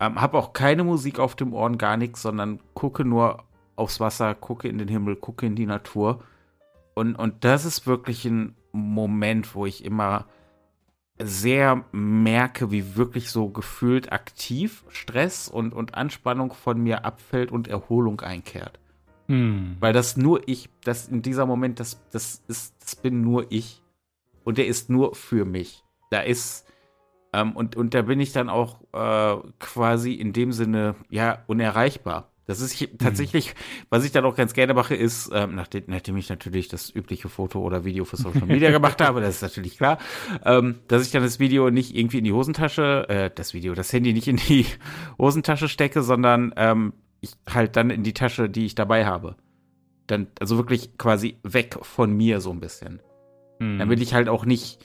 Ähm, 0.00 0.20
habe 0.20 0.36
auch 0.36 0.52
keine 0.52 0.82
Musik 0.82 1.20
auf 1.20 1.36
dem 1.36 1.54
Ohren, 1.54 1.78
gar 1.78 1.96
nichts, 1.96 2.22
sondern 2.22 2.58
gucke 2.74 3.04
nur 3.04 3.44
aufs 3.76 4.00
Wasser, 4.00 4.34
gucke 4.34 4.66
in 4.68 4.78
den 4.78 4.88
Himmel, 4.88 5.14
gucke 5.14 5.46
in 5.46 5.54
die 5.54 5.66
Natur. 5.66 6.24
Und, 6.94 7.14
und 7.14 7.44
das 7.44 7.64
ist 7.64 7.86
wirklich 7.86 8.24
ein 8.24 8.56
Moment, 8.72 9.54
wo 9.54 9.64
ich 9.64 9.84
immer 9.84 10.26
sehr 11.18 11.84
merke, 11.92 12.70
wie 12.70 12.96
wirklich 12.96 13.30
so 13.30 13.48
gefühlt 13.48 14.12
aktiv 14.12 14.84
Stress 14.88 15.48
und, 15.48 15.74
und 15.74 15.94
Anspannung 15.94 16.52
von 16.52 16.80
mir 16.80 17.04
abfällt 17.04 17.52
und 17.52 17.68
Erholung 17.68 18.20
einkehrt. 18.20 18.78
Hm. 19.28 19.76
Weil 19.80 19.92
das 19.92 20.16
nur 20.16 20.46
ich, 20.48 20.68
das 20.84 21.08
in 21.08 21.22
dieser 21.22 21.46
Moment, 21.46 21.80
das, 21.80 22.00
das 22.10 22.42
ist, 22.48 22.74
das 22.80 22.96
bin 22.96 23.20
nur 23.20 23.46
ich. 23.50 23.82
Und 24.44 24.58
der 24.58 24.66
ist 24.66 24.90
nur 24.90 25.14
für 25.14 25.44
mich. 25.44 25.84
Da 26.10 26.20
ist, 26.20 26.66
ähm, 27.32 27.52
und, 27.52 27.76
und 27.76 27.94
da 27.94 28.02
bin 28.02 28.18
ich 28.18 28.32
dann 28.32 28.48
auch 28.48 28.80
äh, 28.92 29.40
quasi 29.60 30.14
in 30.14 30.32
dem 30.32 30.52
Sinne, 30.52 30.96
ja, 31.08 31.44
unerreichbar. 31.46 32.31
Das 32.46 32.60
ist 32.60 32.80
ich, 32.80 32.90
tatsächlich, 32.98 33.54
mhm. 33.54 33.86
was 33.90 34.04
ich 34.04 34.10
dann 34.10 34.24
auch 34.24 34.34
ganz 34.34 34.52
gerne 34.52 34.74
mache, 34.74 34.96
ist, 34.96 35.30
ähm, 35.32 35.54
nachdem, 35.54 35.84
nachdem 35.86 36.16
ich 36.16 36.28
natürlich 36.28 36.68
das 36.68 36.94
übliche 36.94 37.28
Foto 37.28 37.60
oder 37.60 37.84
Video 37.84 38.04
für 38.04 38.16
Social 38.16 38.46
Media 38.46 38.70
gemacht 38.72 39.00
habe, 39.00 39.20
das 39.20 39.36
ist 39.36 39.42
natürlich 39.42 39.76
klar, 39.76 39.98
ähm, 40.44 40.80
dass 40.88 41.06
ich 41.06 41.12
dann 41.12 41.22
das 41.22 41.38
Video 41.38 41.70
nicht 41.70 41.96
irgendwie 41.96 42.18
in 42.18 42.24
die 42.24 42.32
Hosentasche, 42.32 43.08
äh, 43.08 43.30
das 43.32 43.54
Video, 43.54 43.74
das 43.74 43.92
Handy 43.92 44.12
nicht 44.12 44.26
in 44.26 44.36
die 44.36 44.66
Hosentasche 45.18 45.68
stecke, 45.68 46.02
sondern 46.02 46.52
ähm, 46.56 46.94
ich 47.20 47.30
halt 47.48 47.76
dann 47.76 47.90
in 47.90 48.02
die 48.02 48.14
Tasche, 48.14 48.50
die 48.50 48.66
ich 48.66 48.74
dabei 48.74 49.06
habe. 49.06 49.36
Dann, 50.08 50.26
also 50.40 50.56
wirklich 50.56 50.98
quasi 50.98 51.38
weg 51.44 51.78
von 51.82 52.12
mir 52.12 52.40
so 52.40 52.50
ein 52.50 52.58
bisschen. 52.58 53.00
Mhm. 53.60 53.78
Damit 53.78 54.00
ich 54.00 54.14
halt 54.14 54.28
auch 54.28 54.44
nicht, 54.44 54.84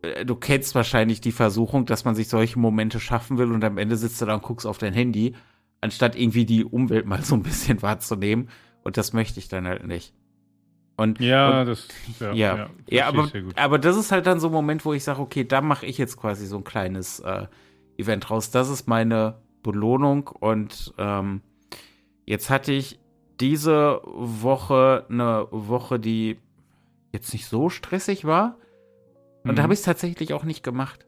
äh, 0.00 0.24
du 0.24 0.36
kennst 0.36 0.74
wahrscheinlich 0.74 1.20
die 1.20 1.32
Versuchung, 1.32 1.84
dass 1.84 2.06
man 2.06 2.14
sich 2.14 2.28
solche 2.28 2.58
Momente 2.58 2.98
schaffen 2.98 3.36
will 3.36 3.52
und 3.52 3.62
am 3.62 3.76
Ende 3.76 3.96
sitzt 3.96 4.22
du 4.22 4.24
da 4.24 4.34
und 4.34 4.42
guckst 4.42 4.66
auf 4.66 4.78
dein 4.78 4.94
Handy 4.94 5.34
anstatt 5.82 6.16
irgendwie 6.16 6.46
die 6.46 6.64
Umwelt 6.64 7.04
mal 7.06 7.22
so 7.22 7.34
ein 7.34 7.42
bisschen 7.42 7.82
wahrzunehmen. 7.82 8.48
Und 8.82 8.96
das 8.96 9.12
möchte 9.12 9.38
ich 9.38 9.48
dann 9.48 9.66
halt 9.66 9.86
nicht. 9.86 10.14
Und, 10.96 11.20
ja, 11.20 11.60
und, 11.60 11.66
das 11.66 11.88
ja, 12.20 12.32
ja, 12.32 12.56
ja, 12.56 12.70
ja 12.88 13.06
aber, 13.06 13.30
aber 13.56 13.78
das 13.78 13.96
ist 13.96 14.12
halt 14.12 14.26
dann 14.26 14.40
so 14.40 14.48
ein 14.48 14.52
Moment, 14.52 14.84
wo 14.84 14.92
ich 14.92 15.04
sage, 15.04 15.20
okay, 15.20 15.44
da 15.44 15.60
mache 15.60 15.86
ich 15.86 15.98
jetzt 15.98 16.16
quasi 16.16 16.46
so 16.46 16.56
ein 16.58 16.64
kleines 16.64 17.20
äh, 17.20 17.46
Event 17.96 18.30
raus. 18.30 18.50
Das 18.50 18.68
ist 18.68 18.88
meine 18.88 19.40
Belohnung 19.62 20.28
und 20.28 20.92
ähm, 20.98 21.40
jetzt 22.26 22.50
hatte 22.50 22.72
ich 22.72 22.98
diese 23.40 24.00
Woche 24.04 25.06
eine 25.08 25.48
Woche, 25.50 25.98
die 25.98 26.38
jetzt 27.12 27.32
nicht 27.32 27.46
so 27.46 27.68
stressig 27.68 28.24
war 28.24 28.58
und 29.44 29.52
mhm. 29.52 29.56
da 29.56 29.62
habe 29.62 29.72
ich 29.72 29.80
es 29.80 29.84
tatsächlich 29.84 30.32
auch 30.34 30.44
nicht 30.44 30.62
gemacht. 30.62 31.06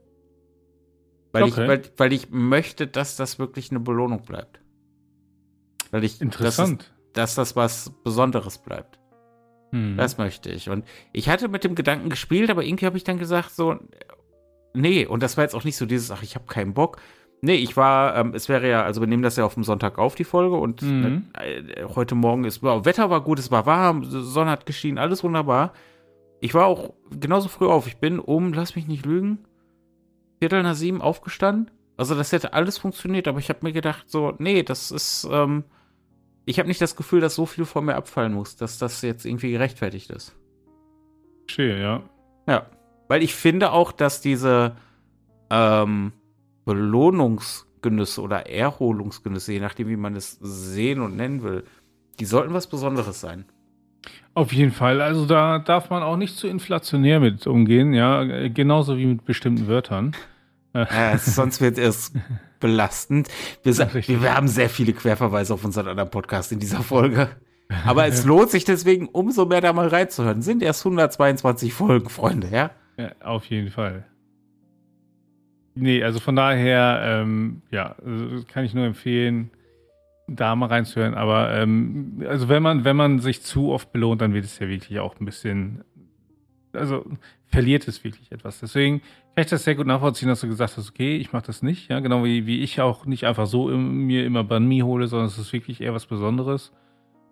Weil, 1.32 1.44
okay. 1.44 1.62
ich, 1.62 1.68
weil, 1.68 1.82
weil 1.96 2.12
ich 2.12 2.30
möchte, 2.30 2.86
dass 2.86 3.16
das 3.16 3.38
wirklich 3.38 3.70
eine 3.70 3.80
Belohnung 3.80 4.22
bleibt. 4.22 4.60
Weil 5.94 6.02
ich, 6.02 6.20
Interessant. 6.20 6.92
Dass, 7.12 7.36
dass 7.36 7.54
das 7.54 7.56
was 7.56 7.92
Besonderes 8.02 8.58
bleibt. 8.58 8.98
Hm. 9.70 9.96
Das 9.96 10.18
möchte 10.18 10.50
ich. 10.50 10.68
Und 10.68 10.84
ich 11.12 11.28
hatte 11.28 11.46
mit 11.46 11.62
dem 11.62 11.76
Gedanken 11.76 12.08
gespielt, 12.10 12.50
aber 12.50 12.64
irgendwie 12.64 12.86
habe 12.86 12.96
ich 12.96 13.04
dann 13.04 13.16
gesagt, 13.16 13.52
so, 13.52 13.76
nee, 14.72 15.06
und 15.06 15.22
das 15.22 15.36
war 15.36 15.44
jetzt 15.44 15.54
auch 15.54 15.62
nicht 15.62 15.76
so 15.76 15.86
dieses, 15.86 16.10
ach, 16.10 16.24
ich 16.24 16.34
habe 16.34 16.46
keinen 16.46 16.74
Bock. 16.74 17.00
Nee, 17.42 17.54
ich 17.54 17.76
war, 17.76 18.16
ähm, 18.16 18.34
es 18.34 18.48
wäre 18.48 18.68
ja, 18.68 18.82
also 18.82 19.02
wir 19.02 19.06
nehmen 19.06 19.22
das 19.22 19.36
ja 19.36 19.44
auf 19.44 19.54
dem 19.54 19.62
Sonntag 19.62 19.96
auf, 19.96 20.16
die 20.16 20.24
Folge, 20.24 20.56
und 20.56 20.82
mhm. 20.82 21.28
äh, 21.34 21.84
heute 21.94 22.16
Morgen 22.16 22.42
ist, 22.42 22.60
wow, 22.64 22.84
Wetter 22.84 23.08
war 23.08 23.20
gut, 23.20 23.38
es 23.38 23.52
war 23.52 23.64
warm, 23.64 24.02
Sonne 24.02 24.50
hat 24.50 24.66
geschienen, 24.66 24.98
alles 24.98 25.22
wunderbar. 25.22 25.74
Ich 26.40 26.54
war 26.54 26.66
auch 26.66 26.92
genauso 27.16 27.48
früh 27.48 27.68
auf. 27.68 27.86
Ich 27.86 27.98
bin 27.98 28.18
um, 28.18 28.52
lass 28.52 28.74
mich 28.74 28.88
nicht 28.88 29.06
lügen, 29.06 29.44
Viertel 30.40 30.64
nach 30.64 30.74
sieben 30.74 31.00
aufgestanden. 31.00 31.70
Also 31.96 32.16
das 32.16 32.32
hätte 32.32 32.52
alles 32.52 32.78
funktioniert, 32.78 33.28
aber 33.28 33.38
ich 33.38 33.48
habe 33.48 33.60
mir 33.62 33.72
gedacht, 33.72 34.10
so, 34.10 34.34
nee, 34.38 34.64
das 34.64 34.90
ist, 34.90 35.28
ähm, 35.30 35.62
ich 36.46 36.58
habe 36.58 36.68
nicht 36.68 36.80
das 36.80 36.96
Gefühl, 36.96 37.20
dass 37.20 37.34
so 37.34 37.46
viel 37.46 37.64
von 37.64 37.84
mir 37.84 37.94
abfallen 37.94 38.34
muss, 38.34 38.56
dass 38.56 38.78
das 38.78 39.02
jetzt 39.02 39.24
irgendwie 39.24 39.52
gerechtfertigt 39.52 40.10
ist. 40.10 40.34
Verstehe, 41.46 41.80
ja. 41.80 42.02
Ja, 42.46 42.66
weil 43.08 43.22
ich 43.22 43.34
finde 43.34 43.72
auch, 43.72 43.92
dass 43.92 44.20
diese 44.20 44.76
ähm, 45.50 46.12
Belohnungsgenüsse 46.64 48.20
oder 48.20 48.48
Erholungsgenüsse, 48.48 49.52
je 49.52 49.60
nachdem, 49.60 49.88
wie 49.88 49.96
man 49.96 50.16
es 50.16 50.38
sehen 50.40 51.00
und 51.00 51.16
nennen 51.16 51.42
will, 51.42 51.64
die 52.20 52.24
sollten 52.24 52.54
was 52.54 52.66
Besonderes 52.66 53.20
sein. 53.20 53.44
Auf 54.34 54.52
jeden 54.52 54.72
Fall. 54.72 55.00
Also 55.00 55.26
da 55.26 55.58
darf 55.58 55.90
man 55.90 56.02
auch 56.02 56.16
nicht 56.16 56.36
zu 56.36 56.48
inflationär 56.48 57.20
mit 57.20 57.46
umgehen, 57.46 57.94
ja. 57.94 58.48
Genauso 58.48 58.98
wie 58.98 59.06
mit 59.06 59.24
bestimmten 59.24 59.66
Wörtern. 59.66 60.14
Ja, 60.76 61.16
sonst 61.18 61.60
wird 61.60 61.78
es 61.78 62.12
belastend. 62.64 63.28
Wir, 63.62 63.76
wir, 63.76 64.34
haben 64.34 64.48
sehr 64.48 64.70
viele 64.70 64.94
Querverweise 64.94 65.52
auf 65.52 65.66
unseren 65.66 65.86
anderen 65.86 66.08
Podcast 66.08 66.50
in 66.50 66.60
dieser 66.60 66.80
Folge. 66.82 67.28
Aber 67.84 68.06
es 68.06 68.24
lohnt 68.24 68.50
sich 68.50 68.64
deswegen 68.64 69.06
umso 69.06 69.44
mehr 69.44 69.60
da 69.60 69.74
mal 69.74 69.88
reinzuhören. 69.88 70.40
Sind 70.40 70.62
erst 70.62 70.80
122 70.80 71.74
Folgen, 71.74 72.08
Freunde, 72.08 72.48
ja? 72.50 72.70
ja 72.96 73.12
auf 73.20 73.44
jeden 73.44 73.70
Fall. 73.70 74.06
Nee, 75.74 76.02
also 76.02 76.20
von 76.20 76.36
daher, 76.36 77.02
ähm, 77.04 77.60
ja, 77.70 77.96
also 78.02 78.44
kann 78.50 78.64
ich 78.64 78.72
nur 78.72 78.86
empfehlen, 78.86 79.50
da 80.26 80.56
mal 80.56 80.70
reinzuhören. 80.70 81.12
Aber 81.12 81.52
ähm, 81.54 82.24
also 82.26 82.48
wenn 82.48 82.62
man, 82.62 82.86
wenn 82.86 82.96
man 82.96 83.18
sich 83.18 83.42
zu 83.42 83.72
oft 83.72 83.92
belohnt, 83.92 84.22
dann 84.22 84.32
wird 84.32 84.46
es 84.46 84.58
ja 84.58 84.68
wirklich 84.68 85.00
auch 85.00 85.20
ein 85.20 85.26
bisschen, 85.26 85.84
also 86.72 87.04
verliert 87.44 87.86
es 87.88 88.04
wirklich 88.04 88.32
etwas. 88.32 88.60
Deswegen 88.60 89.02
kann 89.34 89.44
ich 89.44 89.50
das 89.50 89.64
sehr 89.64 89.74
gut 89.74 89.86
nachvollziehen, 89.86 90.28
dass 90.28 90.40
du 90.40 90.48
gesagt 90.48 90.76
hast, 90.76 90.88
okay, 90.88 91.16
ich 91.16 91.32
mache 91.32 91.46
das 91.46 91.62
nicht. 91.62 91.90
Ja, 91.90 91.98
genau 91.98 92.24
wie, 92.24 92.46
wie 92.46 92.60
ich 92.60 92.80
auch 92.80 93.04
nicht 93.04 93.26
einfach 93.26 93.46
so 93.46 93.68
im, 93.68 94.06
mir 94.06 94.24
immer 94.24 94.44
Banh 94.44 94.66
Mi 94.66 94.80
hole, 94.80 95.08
sondern 95.08 95.26
es 95.26 95.38
ist 95.38 95.52
wirklich 95.52 95.80
eher 95.80 95.92
was 95.92 96.06
Besonderes. 96.06 96.72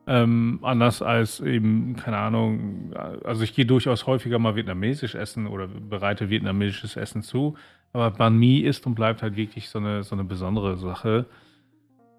Ähm, 0.09 0.59
anders 0.63 1.01
als 1.01 1.39
eben, 1.39 1.95
keine 1.95 2.17
Ahnung, 2.17 2.93
also 3.23 3.45
ich 3.45 3.55
gehe 3.55 3.67
durchaus 3.67 4.09
häufiger 4.09 4.41
mal 4.41 4.57
vietnamesisch 4.57 5.15
essen 5.15 5.47
oder 5.47 5.69
bereite 5.69 6.29
vietnamesisches 6.29 6.97
Essen 6.97 7.23
zu, 7.23 7.55
aber 7.93 8.11
Banh 8.11 8.37
Mi 8.37 8.59
ist 8.59 8.85
und 8.85 8.97
bleibt 8.97 9.23
halt 9.23 9.37
wirklich 9.37 9.69
so 9.69 9.79
eine, 9.79 10.03
so 10.03 10.17
eine 10.17 10.25
besondere 10.25 10.77
Sache. 10.77 11.27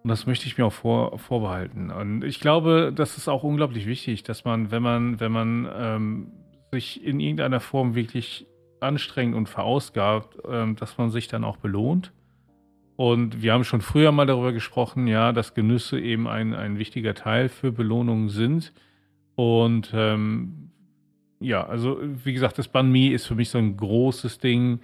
Und 0.04 0.10
das 0.10 0.26
möchte 0.26 0.48
ich 0.48 0.58
mir 0.58 0.66
auch 0.66 0.74
vor, 0.74 1.20
vorbehalten. 1.20 1.92
Und 1.92 2.24
ich 2.24 2.40
glaube, 2.40 2.94
das 2.96 3.18
ist 3.18 3.28
auch 3.28 3.44
unglaublich 3.44 3.86
wichtig, 3.86 4.24
dass 4.24 4.46
man, 4.46 4.72
wenn 4.72 4.84
man, 4.84 5.20
wenn 5.20 5.32
man 5.34 5.70
ähm, 5.76 6.32
sich 6.72 7.04
in 7.04 7.20
irgendeiner 7.20 7.60
Form 7.60 7.96
wirklich 7.96 8.48
anstrengend 8.84 9.36
und 9.36 9.50
verausgabt, 9.50 10.38
ähm, 10.48 10.76
dass 10.76 10.98
man 10.98 11.10
sich 11.10 11.28
dann 11.28 11.44
auch 11.44 11.58
belohnt. 11.58 12.12
Und 12.96 13.42
wir 13.42 13.54
haben 13.54 13.64
schon 13.64 13.82
früher 13.82 14.12
mal 14.12 14.28
darüber 14.28 14.54
gesprochen, 14.54 15.08
ja, 15.08 15.32
dass 15.32 15.56
Genüsse 15.56 16.00
eben 16.00 16.28
ein, 16.28 16.54
ein 16.54 16.78
wichtiger 16.78 17.16
Teil 17.16 17.50
für 17.50 17.72
Belohnungen 17.72 18.30
sind. 18.30 18.72
Und 19.36 19.92
ähm, 19.96 20.70
ja, 21.40 21.66
also 21.66 22.00
wie 22.02 22.34
gesagt, 22.34 22.58
das 22.60 22.68
Banh 22.68 22.92
Mi 22.92 23.08
ist 23.08 23.26
für 23.26 23.36
mich 23.36 23.50
so 23.50 23.58
ein 23.58 23.76
großes 23.76 24.38
Ding 24.38 24.80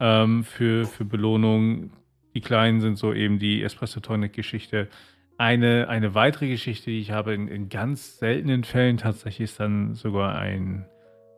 ähm, 0.00 0.42
für, 0.44 0.84
für 0.86 1.04
Belohnungen. 1.04 1.92
Die 2.34 2.40
kleinen 2.40 2.80
sind 2.80 2.98
so 2.98 3.12
eben 3.12 3.38
die 3.38 3.62
Espresso 3.62 4.00
Tonic 4.00 4.32
Geschichte. 4.32 4.88
Eine, 5.38 5.88
eine 5.88 6.14
weitere 6.14 6.48
Geschichte, 6.48 6.90
die 6.90 7.00
ich 7.00 7.12
habe 7.12 7.32
in, 7.32 7.48
in 7.48 7.68
ganz 7.68 8.18
seltenen 8.18 8.64
Fällen 8.64 8.96
tatsächlich, 8.96 9.50
ist 9.50 9.60
dann 9.60 9.94
sogar 9.94 10.36
ein, 10.36 10.86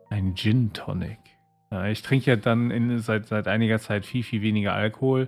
ein 0.09 0.35
Gin 0.35 0.73
Tonic. 0.73 1.19
Ja, 1.71 1.87
ich 1.87 2.01
trinke 2.01 2.31
ja 2.31 2.35
dann 2.35 2.71
in, 2.71 2.99
seit, 2.99 3.27
seit 3.27 3.47
einiger 3.47 3.79
Zeit 3.79 4.05
viel, 4.05 4.23
viel 4.23 4.41
weniger 4.41 4.73
Alkohol. 4.73 5.27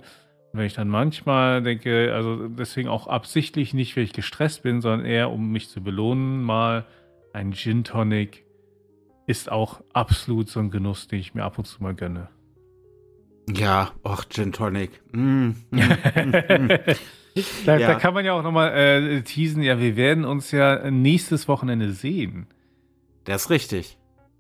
Und 0.54 0.60
wenn 0.60 0.66
ich 0.66 0.74
dann 0.74 0.88
manchmal 0.88 1.62
denke, 1.62 2.14
also 2.14 2.48
deswegen 2.48 2.90
auch 2.90 3.08
absichtlich 3.08 3.74
nicht, 3.74 3.98
weil 3.98 4.04
ich 4.04 4.14
gestresst 4.14 4.64
bin, 4.64 4.82
sondern 4.82 5.06
eher, 5.06 5.32
um 5.32 5.52
mich 5.52 5.70
zu 5.70 5.82
belohnen, 5.82 6.42
mal 6.44 6.86
ein 7.34 7.54
Gin 7.54 7.84
Tonic 7.84 8.46
ist 9.26 9.52
auch 9.52 9.82
absolut 9.94 10.50
so 10.50 10.60
ein 10.60 10.72
Genuss, 10.72 11.08
den 11.08 11.20
ich 11.20 11.34
mir 11.36 11.44
ab 11.44 11.58
und 11.58 11.66
zu 11.66 11.84
mal 11.84 11.94
gönne. 11.94 12.30
Ja, 13.50 13.92
ach, 14.04 14.26
Gin 14.30 14.52
Tonic. 14.52 15.02
Mm. 15.12 15.52
da, 17.66 17.78
ja. 17.78 17.88
da, 17.88 17.96
kann 17.96 18.14
man 18.14 18.26
ja 18.26 18.34
auch 18.34 18.44
nochmal 18.44 18.72
äh, 18.74 19.22
teasen, 19.22 19.64
ja, 19.64 19.80
wir 19.80 19.96
werden 19.96 20.26
uns 20.26 20.52
ja 20.52 20.90
nächstes 20.90 21.48
Wochenende 21.48 21.92
sehen. 21.92 22.48
Das 23.26 23.44
ist 23.44 23.50
richtig. 23.50 23.97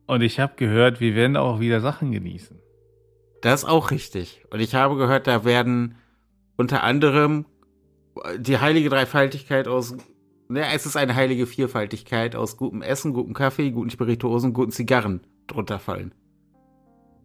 Und 0.08 0.22
ich 0.22 0.40
habe 0.40 0.54
gehört, 0.56 1.00
wir 1.00 1.16
werden 1.16 1.36
auch 1.36 1.60
wieder 1.60 1.82
Sachen 1.82 2.12
genießen. 2.12 2.60
Das 3.42 3.64
ist 3.64 3.70
auch 3.70 3.92
richtig. 3.92 4.44
Und 4.50 4.62
ich 4.62 4.74
habe 4.74 4.96
gehört, 4.96 5.28
da 5.28 5.46
werden 5.46 5.96
unter 6.56 6.84
anderem 6.84 7.46
die 8.38 8.58
heilige 8.58 8.90
Dreifaltigkeit 8.90 9.68
aus, 9.68 9.96
ne, 10.48 10.66
es 10.74 10.86
ist 10.86 10.96
eine 10.96 11.16
heilige 11.16 11.46
Vierfaltigkeit 11.46 12.36
aus 12.36 12.58
gutem 12.58 12.82
Essen, 12.82 13.14
gutem 13.14 13.34
Kaffee, 13.34 13.70
guten 13.70 13.90
Spirituosen, 13.90 14.54
guten 14.54 14.72
Zigarren 14.72 15.22
drunter 15.46 15.78
fallen. 15.78 16.14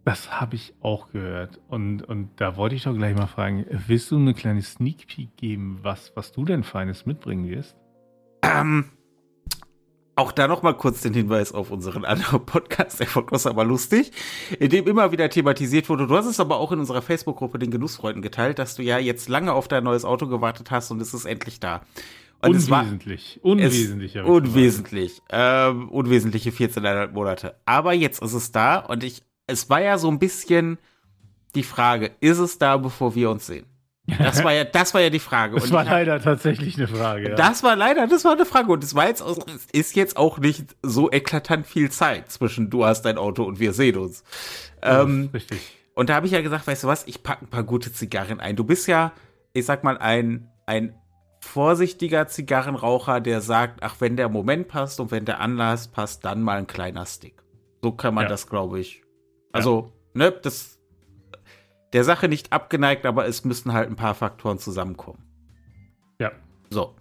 Das 0.04 0.40
habe 0.40 0.56
ich 0.56 0.74
auch 0.80 1.10
gehört. 1.10 1.60
Und, 1.68 2.02
und 2.02 2.30
da 2.40 2.56
wollte 2.56 2.74
ich 2.74 2.82
doch 2.82 2.94
gleich 2.94 3.16
mal 3.16 3.28
fragen, 3.28 3.64
willst 3.86 4.10
du 4.10 4.16
eine 4.16 4.34
kleine 4.34 4.60
Sneak 4.60 5.06
Peek 5.06 5.36
geben, 5.36 5.78
was, 5.82 6.12
was 6.16 6.32
du 6.32 6.44
denn 6.44 6.64
Feines 6.64 7.06
mitbringen 7.06 7.48
wirst? 7.48 7.76
Ähm, 8.42 8.86
Auch 10.14 10.30
da 10.30 10.46
noch 10.46 10.62
mal 10.62 10.74
kurz 10.74 11.00
den 11.00 11.14
Hinweis 11.14 11.52
auf 11.52 11.70
unseren 11.70 12.04
anderen 12.04 12.44
Podcast, 12.46 13.00
der 13.00 13.06
Podcast 13.06 13.46
aber 13.46 13.64
lustig, 13.64 14.12
in 14.58 14.68
dem 14.68 14.86
immer 14.86 15.10
wieder 15.10 15.30
thematisiert 15.30 15.88
wurde. 15.88 16.06
Du 16.06 16.14
hast 16.14 16.26
es 16.26 16.38
aber 16.38 16.58
auch 16.58 16.70
in 16.70 16.80
unserer 16.80 17.00
Facebook-Gruppe 17.00 17.58
den 17.58 17.70
Genussfreunden 17.70 18.20
geteilt, 18.20 18.58
dass 18.58 18.74
du 18.74 18.82
ja 18.82 18.98
jetzt 18.98 19.30
lange 19.30 19.54
auf 19.54 19.68
dein 19.68 19.84
neues 19.84 20.04
Auto 20.04 20.26
gewartet 20.26 20.70
hast 20.70 20.90
und 20.90 21.00
es 21.00 21.14
ist 21.14 21.24
endlich 21.24 21.60
da. 21.60 21.82
Und 22.42 22.50
unwesentlich, 22.50 23.40
war, 23.42 23.52
unwesentlich. 23.52 24.16
Es, 24.16 24.26
unwesentlich, 24.26 25.22
ähm, 25.30 25.88
unwesentliche 25.88 26.50
14,5 26.50 27.12
Monate. 27.12 27.54
Aber 27.64 27.94
jetzt 27.94 28.20
ist 28.20 28.34
es 28.34 28.52
da 28.52 28.78
und 28.80 29.04
ich, 29.04 29.22
es 29.46 29.70
war 29.70 29.80
ja 29.80 29.96
so 29.96 30.08
ein 30.08 30.18
bisschen 30.18 30.76
die 31.54 31.62
Frage, 31.62 32.10
ist 32.20 32.38
es 32.38 32.58
da, 32.58 32.76
bevor 32.76 33.14
wir 33.14 33.30
uns 33.30 33.46
sehen? 33.46 33.64
Das 34.06 34.42
war 34.42 34.52
ja, 34.52 34.64
das 34.64 34.94
war 34.94 35.00
ja 35.00 35.10
die 35.10 35.20
Frage. 35.20 35.54
Das 35.54 35.64
und 35.64 35.72
war 35.72 35.84
leider 35.84 36.14
hab, 36.14 36.22
tatsächlich 36.22 36.76
eine 36.76 36.88
Frage. 36.88 37.30
Ja. 37.30 37.34
Das 37.36 37.62
war 37.62 37.76
leider, 37.76 38.06
das 38.08 38.24
war 38.24 38.32
eine 38.32 38.44
Frage. 38.44 38.72
Und 38.72 38.82
es 38.82 38.94
war 38.94 39.06
jetzt, 39.06 39.22
auch, 39.22 39.38
es 39.46 39.66
ist 39.72 39.94
jetzt 39.94 40.16
auch 40.16 40.38
nicht 40.38 40.76
so 40.82 41.10
eklatant 41.10 41.66
viel 41.66 41.90
Zeit 41.90 42.30
zwischen 42.30 42.68
du 42.68 42.84
hast 42.84 43.02
dein 43.02 43.16
Auto 43.16 43.44
und 43.44 43.60
wir 43.60 43.72
sehen 43.72 43.96
uns. 43.96 44.24
Ja, 44.82 45.02
ähm, 45.02 45.30
richtig. 45.32 45.60
Und 45.94 46.08
da 46.08 46.14
habe 46.14 46.26
ich 46.26 46.32
ja 46.32 46.40
gesagt, 46.40 46.66
weißt 46.66 46.84
du 46.84 46.88
was, 46.88 47.06
ich 47.06 47.22
packe 47.22 47.44
ein 47.44 47.48
paar 47.48 47.62
gute 47.62 47.92
Zigarren 47.92 48.40
ein. 48.40 48.56
Du 48.56 48.64
bist 48.64 48.88
ja, 48.88 49.12
ich 49.52 49.66
sag 49.66 49.84
mal, 49.84 49.98
ein, 49.98 50.48
ein 50.66 50.94
vorsichtiger 51.40 52.26
Zigarrenraucher, 52.26 53.20
der 53.20 53.40
sagt, 53.40 53.82
ach, 53.82 53.96
wenn 54.00 54.16
der 54.16 54.28
Moment 54.28 54.68
passt 54.68 55.00
und 55.00 55.10
wenn 55.10 55.24
der 55.24 55.40
Anlass 55.40 55.88
passt, 55.88 56.24
dann 56.24 56.42
mal 56.42 56.58
ein 56.58 56.66
kleiner 56.66 57.04
Stick. 57.04 57.42
So 57.82 57.92
kann 57.92 58.14
man 58.14 58.24
ja. 58.24 58.28
das, 58.28 58.46
glaube 58.48 58.80
ich. 58.80 59.02
Also, 59.52 59.92
ne, 60.14 60.32
das 60.32 60.78
der 61.92 62.04
Sache 62.04 62.28
nicht 62.28 62.52
abgeneigt, 62.52 63.06
aber 63.06 63.26
es 63.26 63.44
müssten 63.44 63.72
halt 63.72 63.88
ein 63.88 63.96
paar 63.96 64.14
Faktoren 64.14 64.58
zusammenkommen. 64.58 65.22
Ja. 66.18 66.32
So. 66.70 66.94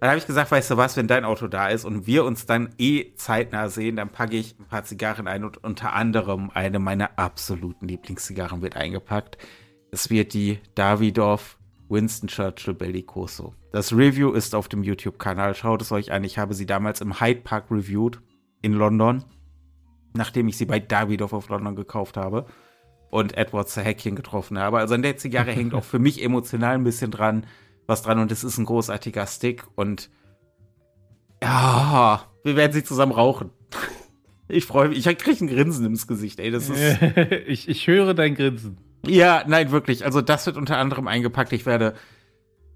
Dann 0.00 0.10
habe 0.10 0.18
ich 0.18 0.26
gesagt, 0.26 0.50
weißt 0.50 0.70
du 0.70 0.76
was, 0.76 0.96
wenn 0.96 1.08
dein 1.08 1.24
Auto 1.24 1.48
da 1.48 1.68
ist 1.68 1.84
und 1.84 2.06
wir 2.06 2.24
uns 2.24 2.46
dann 2.46 2.72
eh 2.78 3.14
zeitnah 3.16 3.68
sehen, 3.68 3.96
dann 3.96 4.10
packe 4.10 4.36
ich 4.36 4.58
ein 4.58 4.66
paar 4.66 4.84
Zigarren 4.84 5.26
ein 5.26 5.44
und 5.44 5.62
unter 5.64 5.92
anderem 5.92 6.50
eine 6.54 6.78
meiner 6.78 7.18
absoluten 7.18 7.88
Lieblingszigarren 7.88 8.62
wird 8.62 8.76
eingepackt. 8.76 9.38
Es 9.90 10.08
wird 10.08 10.34
die 10.34 10.60
Davidoff 10.76 11.58
Winston 11.88 12.28
Churchill 12.28 12.74
Bellicoso. 12.74 13.54
Das 13.72 13.92
Review 13.92 14.32
ist 14.32 14.54
auf 14.54 14.68
dem 14.68 14.84
YouTube-Kanal. 14.84 15.54
Schaut 15.54 15.82
es 15.82 15.90
euch 15.90 16.12
an. 16.12 16.22
Ich 16.22 16.38
habe 16.38 16.54
sie 16.54 16.66
damals 16.66 17.00
im 17.00 17.20
Hyde 17.20 17.40
Park 17.40 17.70
reviewed 17.70 18.20
in 18.62 18.74
London, 18.74 19.24
nachdem 20.14 20.46
ich 20.46 20.56
sie 20.56 20.66
bei 20.66 20.78
Davidoff 20.78 21.32
auf 21.32 21.48
London 21.48 21.74
gekauft 21.74 22.16
habe 22.16 22.46
und 23.10 23.36
Edward 23.36 23.68
Zerhäckchen 23.68 24.16
getroffen 24.16 24.58
habe. 24.58 24.78
Also 24.78 24.94
an 24.94 25.02
der 25.02 25.16
Zigarre 25.16 25.52
hängt 25.52 25.74
auch 25.74 25.84
für 25.84 25.98
mich 25.98 26.22
emotional 26.22 26.74
ein 26.74 26.84
bisschen 26.84 27.10
dran, 27.10 27.46
was 27.86 28.02
dran 28.02 28.18
und 28.18 28.30
es 28.32 28.44
ist 28.44 28.58
ein 28.58 28.66
großartiger 28.66 29.26
Stick 29.26 29.64
und 29.74 30.10
ja, 31.42 32.24
wir 32.44 32.56
werden 32.56 32.72
sie 32.72 32.84
zusammen 32.84 33.12
rauchen. 33.12 33.50
Ich 34.48 34.64
freue 34.64 34.88
mich, 34.88 35.06
ich 35.06 35.18
kriege 35.18 35.44
ein 35.44 35.48
Grinsen 35.48 35.86
ins 35.86 36.06
Gesicht, 36.06 36.40
ey, 36.40 36.50
das 36.50 36.68
ist 36.68 36.98
ich, 37.46 37.68
ich 37.68 37.86
höre 37.86 38.14
dein 38.14 38.34
Grinsen. 38.34 38.78
Ja, 39.06 39.44
nein, 39.46 39.70
wirklich. 39.70 40.04
Also 40.04 40.20
das 40.20 40.46
wird 40.46 40.56
unter 40.56 40.78
anderem 40.78 41.06
eingepackt. 41.06 41.52
Ich 41.52 41.66
werde 41.66 41.94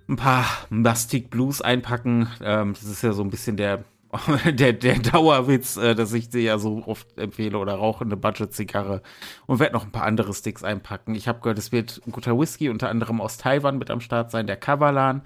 ein 0.08 0.16
paar 0.16 0.46
Mastic 0.70 1.30
Blues 1.30 1.60
einpacken. 1.60 2.28
Ähm, 2.42 2.74
das 2.74 2.84
ist 2.84 3.02
ja 3.02 3.12
so 3.12 3.22
ein 3.22 3.30
bisschen 3.30 3.56
der 3.56 3.84
der, 4.45 4.75
der 4.75 4.99
Dauerwitz, 4.99 5.76
äh, 5.76 5.95
dass 5.95 6.12
ich 6.12 6.28
dir 6.28 6.42
ja 6.42 6.59
so 6.59 6.83
oft 6.87 7.19
empfehle 7.19 7.59
oder 7.59 7.75
rauche 7.75 8.04
eine 8.04 8.16
Budget-Zigarre 8.16 9.02
und 9.47 9.59
werde 9.59 9.75
noch 9.75 9.85
ein 9.85 9.92
paar 9.92 10.04
andere 10.04 10.35
Sticks 10.35 10.62
einpacken. 10.62 11.14
Ich 11.14 11.28
habe 11.28 11.40
gehört, 11.40 11.59
es 11.59 11.73
wird 11.73 12.02
ein 12.07 12.12
guter 12.12 12.38
Whisky, 12.38 12.69
unter 12.69 12.90
anderem 12.90 13.21
aus 13.21 13.38
Taiwan 13.38 13.78
mit 13.78 13.90
am 13.90 14.00
Start 14.00 14.31
sein, 14.31 14.47
der 14.47 14.57
Kavalan. 14.57 15.23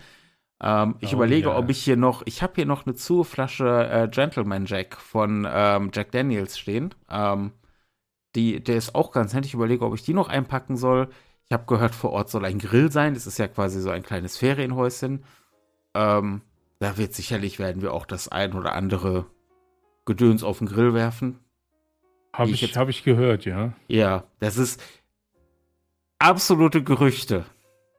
Ähm, 0.62 0.96
ich 1.00 1.12
oh, 1.12 1.16
überlege, 1.16 1.48
ja. 1.48 1.56
ob 1.56 1.68
ich 1.68 1.82
hier 1.82 1.96
noch, 1.96 2.22
ich 2.26 2.42
habe 2.42 2.52
hier 2.54 2.66
noch 2.66 2.86
eine 2.86 2.94
Zuhflasche 2.94 3.88
äh, 3.90 4.08
Gentleman 4.08 4.66
Jack 4.66 4.96
von 4.96 5.46
ähm, 5.50 5.90
Jack 5.92 6.12
Daniels 6.12 6.56
stehen. 6.56 6.94
Ähm, 7.10 7.52
die, 8.36 8.62
der 8.62 8.76
ist 8.76 8.94
auch 8.94 9.10
ganz 9.10 9.34
nett. 9.34 9.46
Ich 9.46 9.54
überlege, 9.54 9.84
ob 9.84 9.94
ich 9.94 10.02
die 10.02 10.14
noch 10.14 10.28
einpacken 10.28 10.76
soll. 10.76 11.08
Ich 11.46 11.52
habe 11.52 11.66
gehört, 11.66 11.94
vor 11.94 12.12
Ort 12.12 12.30
soll 12.30 12.44
ein 12.44 12.58
Grill 12.58 12.92
sein. 12.92 13.14
Das 13.14 13.26
ist 13.26 13.38
ja 13.38 13.48
quasi 13.48 13.80
so 13.80 13.90
ein 13.90 14.02
kleines 14.02 14.36
Ferienhäuschen. 14.36 15.24
Ähm, 15.94 16.42
da 16.78 16.98
wird 16.98 17.14
sicherlich 17.14 17.58
werden 17.58 17.82
wir 17.82 17.92
auch 17.92 18.06
das 18.06 18.28
ein 18.28 18.54
oder 18.54 18.74
andere 18.74 19.26
Gedöns 20.04 20.42
auf 20.42 20.58
den 20.58 20.68
Grill 20.68 20.94
werfen. 20.94 21.38
Habe 22.32 22.50
ich, 22.50 22.62
ich, 22.62 22.76
hab 22.76 22.88
ich 22.88 23.02
gehört, 23.02 23.44
ja. 23.44 23.72
Ja, 23.88 24.24
das 24.40 24.58
ist 24.58 24.82
absolute 26.18 26.82
Gerüchte. 26.82 27.46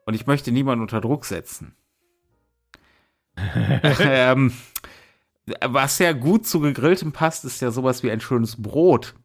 Und 0.06 0.13
ich 0.13 0.28
möchte 0.28 0.52
niemanden 0.52 0.84
unter 0.84 1.02
Druck 1.02 1.26
setzen. 1.26 1.76
ähm, 4.00 4.54
was 5.66 6.00
ja 6.00 6.13
gut 6.13 6.46
zu 6.46 6.60
gegrilltem 6.60 7.12
passt, 7.12 7.46
ist 7.46 7.62
ja 7.62 7.72
sowas 7.72 8.04
wie 8.04 8.12
ein 8.12 8.22
schönes 8.22 8.62
Brot. 8.62 9.16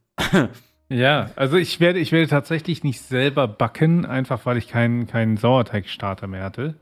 ja, 0.88 1.31
also 1.37 1.57
ich 1.57 1.81
werde, 1.81 1.99
ich 1.99 2.12
werde 2.12 2.29
tatsächlich 2.29 2.85
nicht 2.85 3.01
selber 3.01 3.49
backen, 3.49 4.07
einfach 4.07 4.47
weil 4.47 4.57
ich 4.57 4.69
keinen, 4.69 5.07
keinen 5.07 5.37
Sauerteigstarter 5.37 6.27
mehr 6.27 6.45
hatte. 6.45 6.75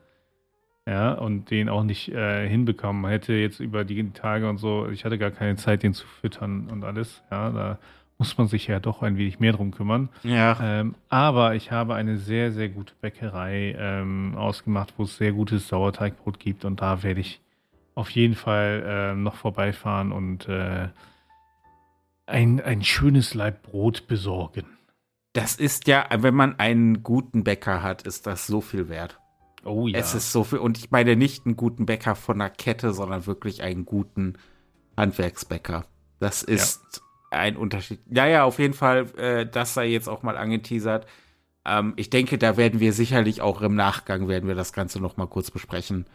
Ja, 0.91 1.13
und 1.13 1.53
den 1.53 1.69
auch 1.69 1.85
nicht 1.85 2.09
äh, 2.09 2.49
hinbekommen 2.49 3.09
hätte 3.09 3.33
jetzt 3.33 3.61
über 3.61 3.85
die 3.85 4.11
Tage 4.11 4.49
und 4.49 4.59
so. 4.59 4.89
Ich 4.89 5.05
hatte 5.05 5.19
gar 5.19 5.31
keine 5.31 5.55
Zeit, 5.55 5.85
den 5.85 5.95
zu 5.95 6.05
füttern 6.05 6.67
und 6.69 6.83
alles. 6.83 7.23
Ja, 7.31 7.51
da 7.51 7.79
muss 8.19 8.37
man 8.37 8.49
sich 8.49 8.67
ja 8.67 8.81
doch 8.81 9.01
ein 9.01 9.17
wenig 9.17 9.39
mehr 9.39 9.53
drum 9.53 9.71
kümmern. 9.71 10.09
Ja. 10.25 10.59
Ähm, 10.61 10.97
aber 11.09 11.55
ich 11.55 11.71
habe 11.71 11.95
eine 11.95 12.17
sehr, 12.17 12.51
sehr 12.51 12.69
gute 12.69 12.93
Bäckerei 13.01 13.77
ähm, 13.79 14.35
ausgemacht, 14.37 14.95
wo 14.97 15.05
es 15.05 15.17
sehr 15.17 15.31
gutes 15.31 15.69
Sauerteigbrot 15.69 16.41
gibt 16.41 16.65
und 16.65 16.81
da 16.81 17.05
werde 17.05 17.21
ich 17.21 17.41
auf 17.95 18.11
jeden 18.11 18.35
Fall 18.35 18.83
äh, 18.85 19.15
noch 19.15 19.37
vorbeifahren 19.37 20.11
und 20.11 20.49
äh, 20.49 20.89
ein, 22.27 22.61
ein 22.61 22.83
schönes 22.83 23.35
Leib 23.35 23.63
Brot 23.63 24.09
besorgen. 24.09 24.67
Das 25.35 25.55
ist 25.55 25.87
ja, 25.87 26.09
wenn 26.11 26.35
man 26.35 26.59
einen 26.59 27.05
guten 27.05 27.45
Bäcker 27.45 27.81
hat, 27.81 28.03
ist 28.03 28.27
das 28.27 28.49
so 28.49 28.61
viel 28.61 28.89
wert. 28.89 29.20
Oh 29.65 29.87
ja. 29.87 29.99
Es 29.99 30.15
ist 30.15 30.33
so 30.33 30.45
viel. 30.45 30.59
Und 30.59 30.79
ich 30.79 30.91
meine 30.91 31.17
nicht 31.17 31.47
einen 31.47 31.57
guten 31.57 31.87
Bäcker 31.87 32.15
von 32.15 32.41
einer 32.41 32.51
Kette, 32.51 32.93
sondern 32.93 33.27
wirklich 33.27 33.63
einen 33.63 33.85
guten 33.85 34.35
Handwerksbäcker. 34.97 35.85
Das 36.19 36.43
ist 36.43 37.03
ja. 37.33 37.39
ein 37.39 37.57
Unterschied. 37.57 38.01
Ja, 38.11 38.27
ja, 38.27 38.45
auf 38.45 38.59
jeden 38.59 38.75
Fall, 38.75 39.07
äh, 39.17 39.47
das 39.47 39.75
sei 39.75 39.89
jetzt 39.89 40.09
auch 40.09 40.23
mal 40.23 40.37
angeteasert. 40.37 41.07
Ähm, 41.65 41.95
ich 41.97 42.11
denke, 42.11 42.39
da 42.39 42.57
werden 42.57 42.81
wir 42.81 42.93
sicherlich 42.93 43.43
auch 43.43 43.61
im 43.63 43.75
Nachgang 43.75 44.29
werden 44.29 44.49
wir 44.49 44.55
das 44.55 44.73
Ganze 44.73 45.01
noch 45.01 45.17
mal 45.17 45.27
kurz 45.27 45.51
besprechen 45.51 46.07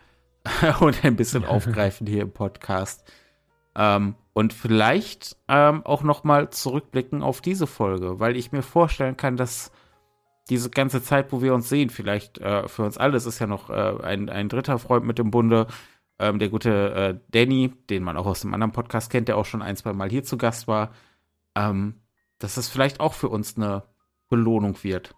und 0.79 1.03
ein 1.03 1.15
bisschen 1.15 1.45
aufgreifen 1.45 2.07
hier 2.07 2.23
im 2.23 2.31
Podcast. 2.31 3.11
Ähm, 3.75 4.15
und 4.33 4.53
vielleicht 4.53 5.37
ähm, 5.47 5.85
auch 5.85 6.03
noch 6.03 6.23
mal 6.23 6.49
zurückblicken 6.49 7.21
auf 7.23 7.41
diese 7.41 7.67
Folge, 7.67 8.19
weil 8.19 8.35
ich 8.35 8.51
mir 8.51 8.63
vorstellen 8.63 9.17
kann, 9.17 9.37
dass 9.37 9.71
diese 10.49 10.69
ganze 10.69 11.01
Zeit, 11.01 11.31
wo 11.31 11.41
wir 11.41 11.53
uns 11.53 11.69
sehen, 11.69 11.89
vielleicht 11.89 12.37
äh, 12.37 12.67
für 12.67 12.83
uns 12.83 12.97
alle, 12.97 13.17
es 13.17 13.25
ist 13.25 13.39
ja 13.39 13.47
noch 13.47 13.69
äh, 13.69 14.03
ein, 14.03 14.29
ein 14.29 14.49
dritter 14.49 14.79
Freund 14.79 15.05
mit 15.05 15.17
dem 15.17 15.31
Bunde, 15.31 15.67
ähm, 16.19 16.39
der 16.39 16.49
gute 16.49 16.93
äh, 16.93 17.19
Danny, 17.31 17.73
den 17.89 18.03
man 18.03 18.17
auch 18.17 18.25
aus 18.25 18.41
dem 18.41 18.53
anderen 18.53 18.71
Podcast 18.71 19.09
kennt, 19.09 19.27
der 19.27 19.37
auch 19.37 19.45
schon 19.45 19.61
ein, 19.61 19.75
zwei 19.75 19.93
Mal 19.93 20.09
hier 20.09 20.23
zu 20.23 20.37
Gast 20.37 20.67
war, 20.67 20.91
ähm, 21.55 21.95
dass 22.39 22.55
das 22.55 22.69
vielleicht 22.69 22.99
auch 22.99 23.13
für 23.13 23.29
uns 23.29 23.57
eine 23.57 23.83
Belohnung 24.29 24.83
wird. 24.83 25.15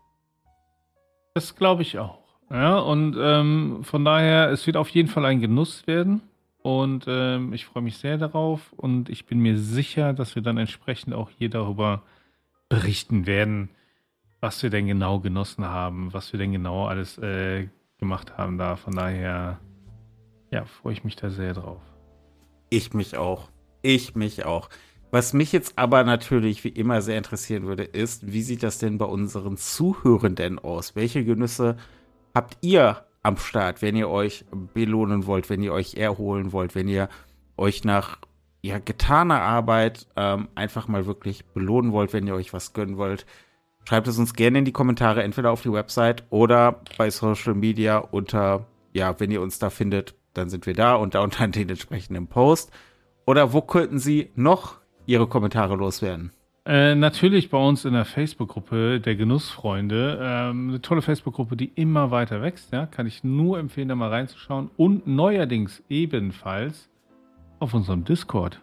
Das 1.34 1.56
glaube 1.56 1.82
ich 1.82 2.00
auch. 2.00 2.20
Ja, 2.50 2.80
und 2.80 3.16
ähm, 3.20 3.84
von 3.84 4.06
daher, 4.06 4.50
es 4.52 4.66
wird 4.66 4.78
auf 4.78 4.90
jeden 4.90 5.10
Fall 5.10 5.26
ein 5.26 5.42
Genuss 5.42 5.86
werden. 5.86 6.22
Und 6.64 7.06
ähm, 7.08 7.54
ich 7.54 7.66
freue 7.66 7.84
mich 7.84 7.98
sehr 7.98 8.18
darauf. 8.18 8.74
Und 8.74 9.10
ich 9.10 9.26
bin 9.26 9.40
mir 9.40 9.58
sicher, 9.58 10.14
dass 10.14 10.36
wir 10.36 10.42
dann 10.42 10.58
entsprechend 10.58 11.14
auch 11.14 11.30
hier 11.30 11.50
darüber 11.50 12.04
berichten 12.70 13.26
werden, 13.26 13.70
was 14.42 14.62
wir 14.64 14.70
denn 14.70 14.88
genau 14.88 15.20
genossen 15.20 15.66
haben, 15.66 16.14
was 16.14 16.32
wir 16.32 16.40
denn 16.40 16.52
genau 16.52 16.88
alles 16.88 17.18
äh, 17.18 17.68
gemacht 18.00 18.38
haben 18.38 18.58
da. 18.58 18.76
Von 18.76 18.96
daher, 18.96 19.60
ja, 20.52 20.66
freue 20.66 20.94
ich 20.94 21.04
mich 21.04 21.16
da 21.16 21.30
sehr 21.30 21.54
drauf. 21.54 21.82
Ich 22.70 22.94
mich 22.94 23.18
auch. 23.18 23.50
Ich 23.82 24.16
mich 24.16 24.46
auch. 24.46 24.70
Was 25.10 25.34
mich 25.34 25.54
jetzt 25.54 25.78
aber 25.78 26.04
natürlich 26.04 26.64
wie 26.64 26.70
immer 26.70 27.02
sehr 27.02 27.18
interessieren 27.18 27.64
würde, 27.64 27.84
ist, 27.84 28.32
wie 28.32 28.42
sieht 28.42 28.62
das 28.62 28.78
denn 28.78 28.98
bei 28.98 29.06
unseren 29.06 29.56
Zuhörenden 29.56 30.60
aus? 30.60 30.96
Welche 30.96 31.24
Genüsse 31.24 31.78
habt 32.36 32.58
ihr 32.62 33.06
am 33.24 33.38
Start, 33.38 33.82
wenn 33.82 33.96
ihr 33.96 34.10
euch 34.10 34.46
belohnen 34.74 35.26
wollt, 35.26 35.50
wenn 35.50 35.64
ihr 35.64 35.74
euch 35.74 35.96
erholen 35.96 36.52
wollt, 36.52 36.76
wenn 36.76 36.88
ihr 36.90 37.10
euch 37.56 37.84
nach 37.84 38.20
ja, 38.62 38.80
getaner 38.80 39.42
Arbeit 39.42 40.08
ähm, 40.18 40.50
einfach 40.56 40.88
mal 40.90 41.06
wirklich 41.06 41.46
belohnen 41.46 41.94
wollt, 41.94 42.12
wenn 42.12 42.28
ihr 42.28 42.36
euch 42.36 42.52
was 42.52 42.74
gönnen 42.74 42.98
wollt? 42.98 43.26
Schreibt 43.88 44.10
es 44.10 44.20
uns 44.20 44.34
gerne 44.34 44.60
in 44.60 44.66
die 44.66 44.74
Kommentare, 44.74 45.24
entweder 45.24 45.50
auf 45.50 45.62
die 45.62 45.72
Website 45.72 46.26
oder 46.30 46.82
bei 46.98 47.10
Social 47.10 47.54
Media 47.54 48.00
unter, 48.00 48.66
ja, 48.92 49.18
wenn 49.18 49.32
ihr 49.32 49.42
uns 49.42 49.60
da 49.60 49.70
findet, 49.70 50.14
dann 50.34 50.50
sind 50.50 50.66
wir 50.66 50.74
da 50.74 50.96
und 50.96 51.16
da 51.16 51.22
unter 51.24 51.48
den 51.48 51.70
entsprechenden 51.70 52.28
Post. 52.28 52.70
Oder 53.26 53.54
wo 53.54 53.62
könnten 53.62 53.98
Sie 53.98 54.30
noch 54.36 54.76
Ihre 55.06 55.26
Kommentare 55.28 55.78
loswerden? 55.78 56.34
Äh, 56.66 56.96
natürlich 56.96 57.50
bei 57.50 57.58
uns 57.58 57.86
in 57.86 57.94
der 57.94 58.04
Facebook-Gruppe 58.04 59.00
der 59.00 59.16
Genussfreunde. 59.16 60.20
Ähm, 60.22 60.68
eine 60.68 60.82
tolle 60.82 61.02
Facebook-Gruppe, 61.02 61.56
die 61.56 61.72
immer 61.76 62.12
weiter 62.12 62.42
wächst. 62.42 62.74
Ja? 62.74 62.88
Kann 62.88 63.08
ich 63.08 63.24
nur 63.24 63.58
empfehlen, 63.58 63.88
da 63.88 63.96
mal 63.96 64.10
reinzuschauen. 64.10 64.70
Und 64.76 65.08
neuerdings 65.08 65.82
ebenfalls 65.88 66.90
auf 67.60 67.74
unserem 67.74 68.04
Discord. 68.04 68.60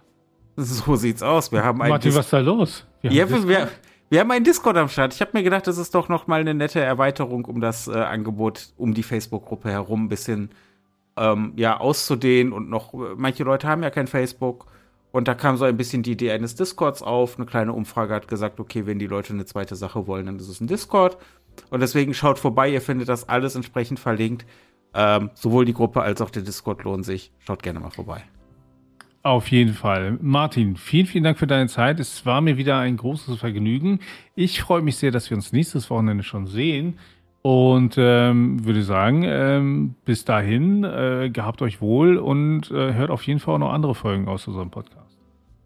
So 0.56 0.96
sieht's 0.96 1.22
aus. 1.22 1.50
Wir 1.50 1.64
haben 1.64 1.78
Martin, 1.78 2.10
Dis 2.10 2.14
was 2.14 2.26
ist 2.26 2.32
da 2.34 2.40
los? 2.40 2.86
Wir 3.00 3.10
ja, 3.10 3.30
wir, 3.48 3.68
wir, 4.14 4.20
haben 4.20 4.30
einen 4.30 4.44
Discord 4.44 4.76
am 4.76 4.88
Start. 4.88 5.12
Ich 5.12 5.20
habe 5.20 5.32
mir 5.34 5.42
gedacht, 5.42 5.66
das 5.66 5.76
ist 5.76 5.92
doch 5.92 6.08
noch 6.08 6.28
mal 6.28 6.40
eine 6.40 6.54
nette 6.54 6.78
Erweiterung, 6.78 7.44
um 7.46 7.60
das 7.60 7.88
äh, 7.88 7.92
Angebot 7.94 8.72
um 8.76 8.94
die 8.94 9.02
Facebook-Gruppe 9.02 9.70
herum 9.70 10.04
ein 10.04 10.08
bisschen 10.08 10.50
ähm, 11.16 11.52
ja, 11.56 11.78
auszudehnen. 11.78 12.52
Und 12.52 12.70
noch, 12.70 12.94
manche 13.16 13.42
Leute 13.42 13.66
haben 13.66 13.82
ja 13.82 13.90
kein 13.90 14.06
Facebook. 14.06 14.66
Und 15.10 15.26
da 15.26 15.34
kam 15.34 15.56
so 15.56 15.64
ein 15.64 15.76
bisschen 15.76 16.04
die 16.04 16.12
Idee 16.12 16.30
eines 16.30 16.54
Discords 16.54 17.02
auf. 17.02 17.36
Eine 17.36 17.46
kleine 17.46 17.72
Umfrage 17.72 18.14
hat 18.14 18.28
gesagt, 18.28 18.60
okay, 18.60 18.86
wenn 18.86 19.00
die 19.00 19.08
Leute 19.08 19.32
eine 19.32 19.46
zweite 19.46 19.74
Sache 19.74 20.06
wollen, 20.06 20.26
dann 20.26 20.36
ist 20.36 20.48
es 20.48 20.60
ein 20.60 20.68
Discord. 20.68 21.18
Und 21.70 21.80
deswegen 21.80 22.14
schaut 22.14 22.38
vorbei, 22.38 22.68
ihr 22.68 22.80
findet 22.80 23.08
das 23.08 23.28
alles 23.28 23.56
entsprechend 23.56 23.98
verlinkt. 23.98 24.46
Ähm, 24.94 25.30
sowohl 25.34 25.64
die 25.64 25.74
Gruppe 25.74 26.02
als 26.02 26.20
auch 26.20 26.30
der 26.30 26.42
Discord 26.42 26.84
lohnen 26.84 27.02
sich. 27.02 27.32
Schaut 27.40 27.64
gerne 27.64 27.80
mal 27.80 27.90
vorbei. 27.90 28.22
Auf 29.24 29.50
jeden 29.50 29.72
Fall. 29.72 30.18
Martin, 30.20 30.76
vielen, 30.76 31.06
vielen 31.06 31.24
Dank 31.24 31.38
für 31.38 31.46
deine 31.46 31.66
Zeit. 31.66 31.98
Es 31.98 32.26
war 32.26 32.42
mir 32.42 32.58
wieder 32.58 32.78
ein 32.78 32.98
großes 32.98 33.38
Vergnügen. 33.38 34.00
Ich 34.34 34.60
freue 34.60 34.82
mich 34.82 34.96
sehr, 34.96 35.10
dass 35.12 35.30
wir 35.30 35.36
uns 35.38 35.50
nächstes 35.50 35.88
Wochenende 35.88 36.22
schon 36.22 36.46
sehen. 36.46 36.98
Und 37.40 37.96
ähm, 37.96 38.64
würde 38.66 38.82
sagen, 38.82 39.22
ähm, 39.26 39.94
bis 40.04 40.26
dahin, 40.26 40.84
äh, 40.84 41.30
gehabt 41.32 41.62
euch 41.62 41.80
wohl 41.80 42.18
und 42.18 42.70
äh, 42.70 42.92
hört 42.92 43.10
auf 43.10 43.22
jeden 43.22 43.40
Fall 43.40 43.54
auch 43.54 43.58
noch 43.58 43.72
andere 43.72 43.94
Folgen 43.94 44.28
aus 44.28 44.46
unserem 44.46 44.70
Podcast. 44.70 45.18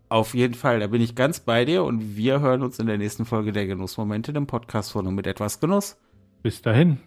Auf 0.08 0.34
jeden 0.34 0.54
Fall, 0.54 0.78
da 0.78 0.86
bin 0.86 1.02
ich 1.02 1.16
ganz 1.16 1.40
bei 1.40 1.64
dir 1.64 1.82
und 1.82 2.16
wir 2.16 2.40
hören 2.40 2.62
uns 2.62 2.78
in 2.78 2.86
der 2.86 2.98
nächsten 2.98 3.24
Folge 3.24 3.52
der 3.52 3.66
Genussmomente, 3.66 4.32
dem 4.32 4.46
Podcast 4.46 4.92
von 4.92 5.06
und 5.06 5.16
mit 5.16 5.26
etwas 5.26 5.58
Genuss. 5.58 5.96
Bis 6.42 6.62
dahin. 6.62 6.98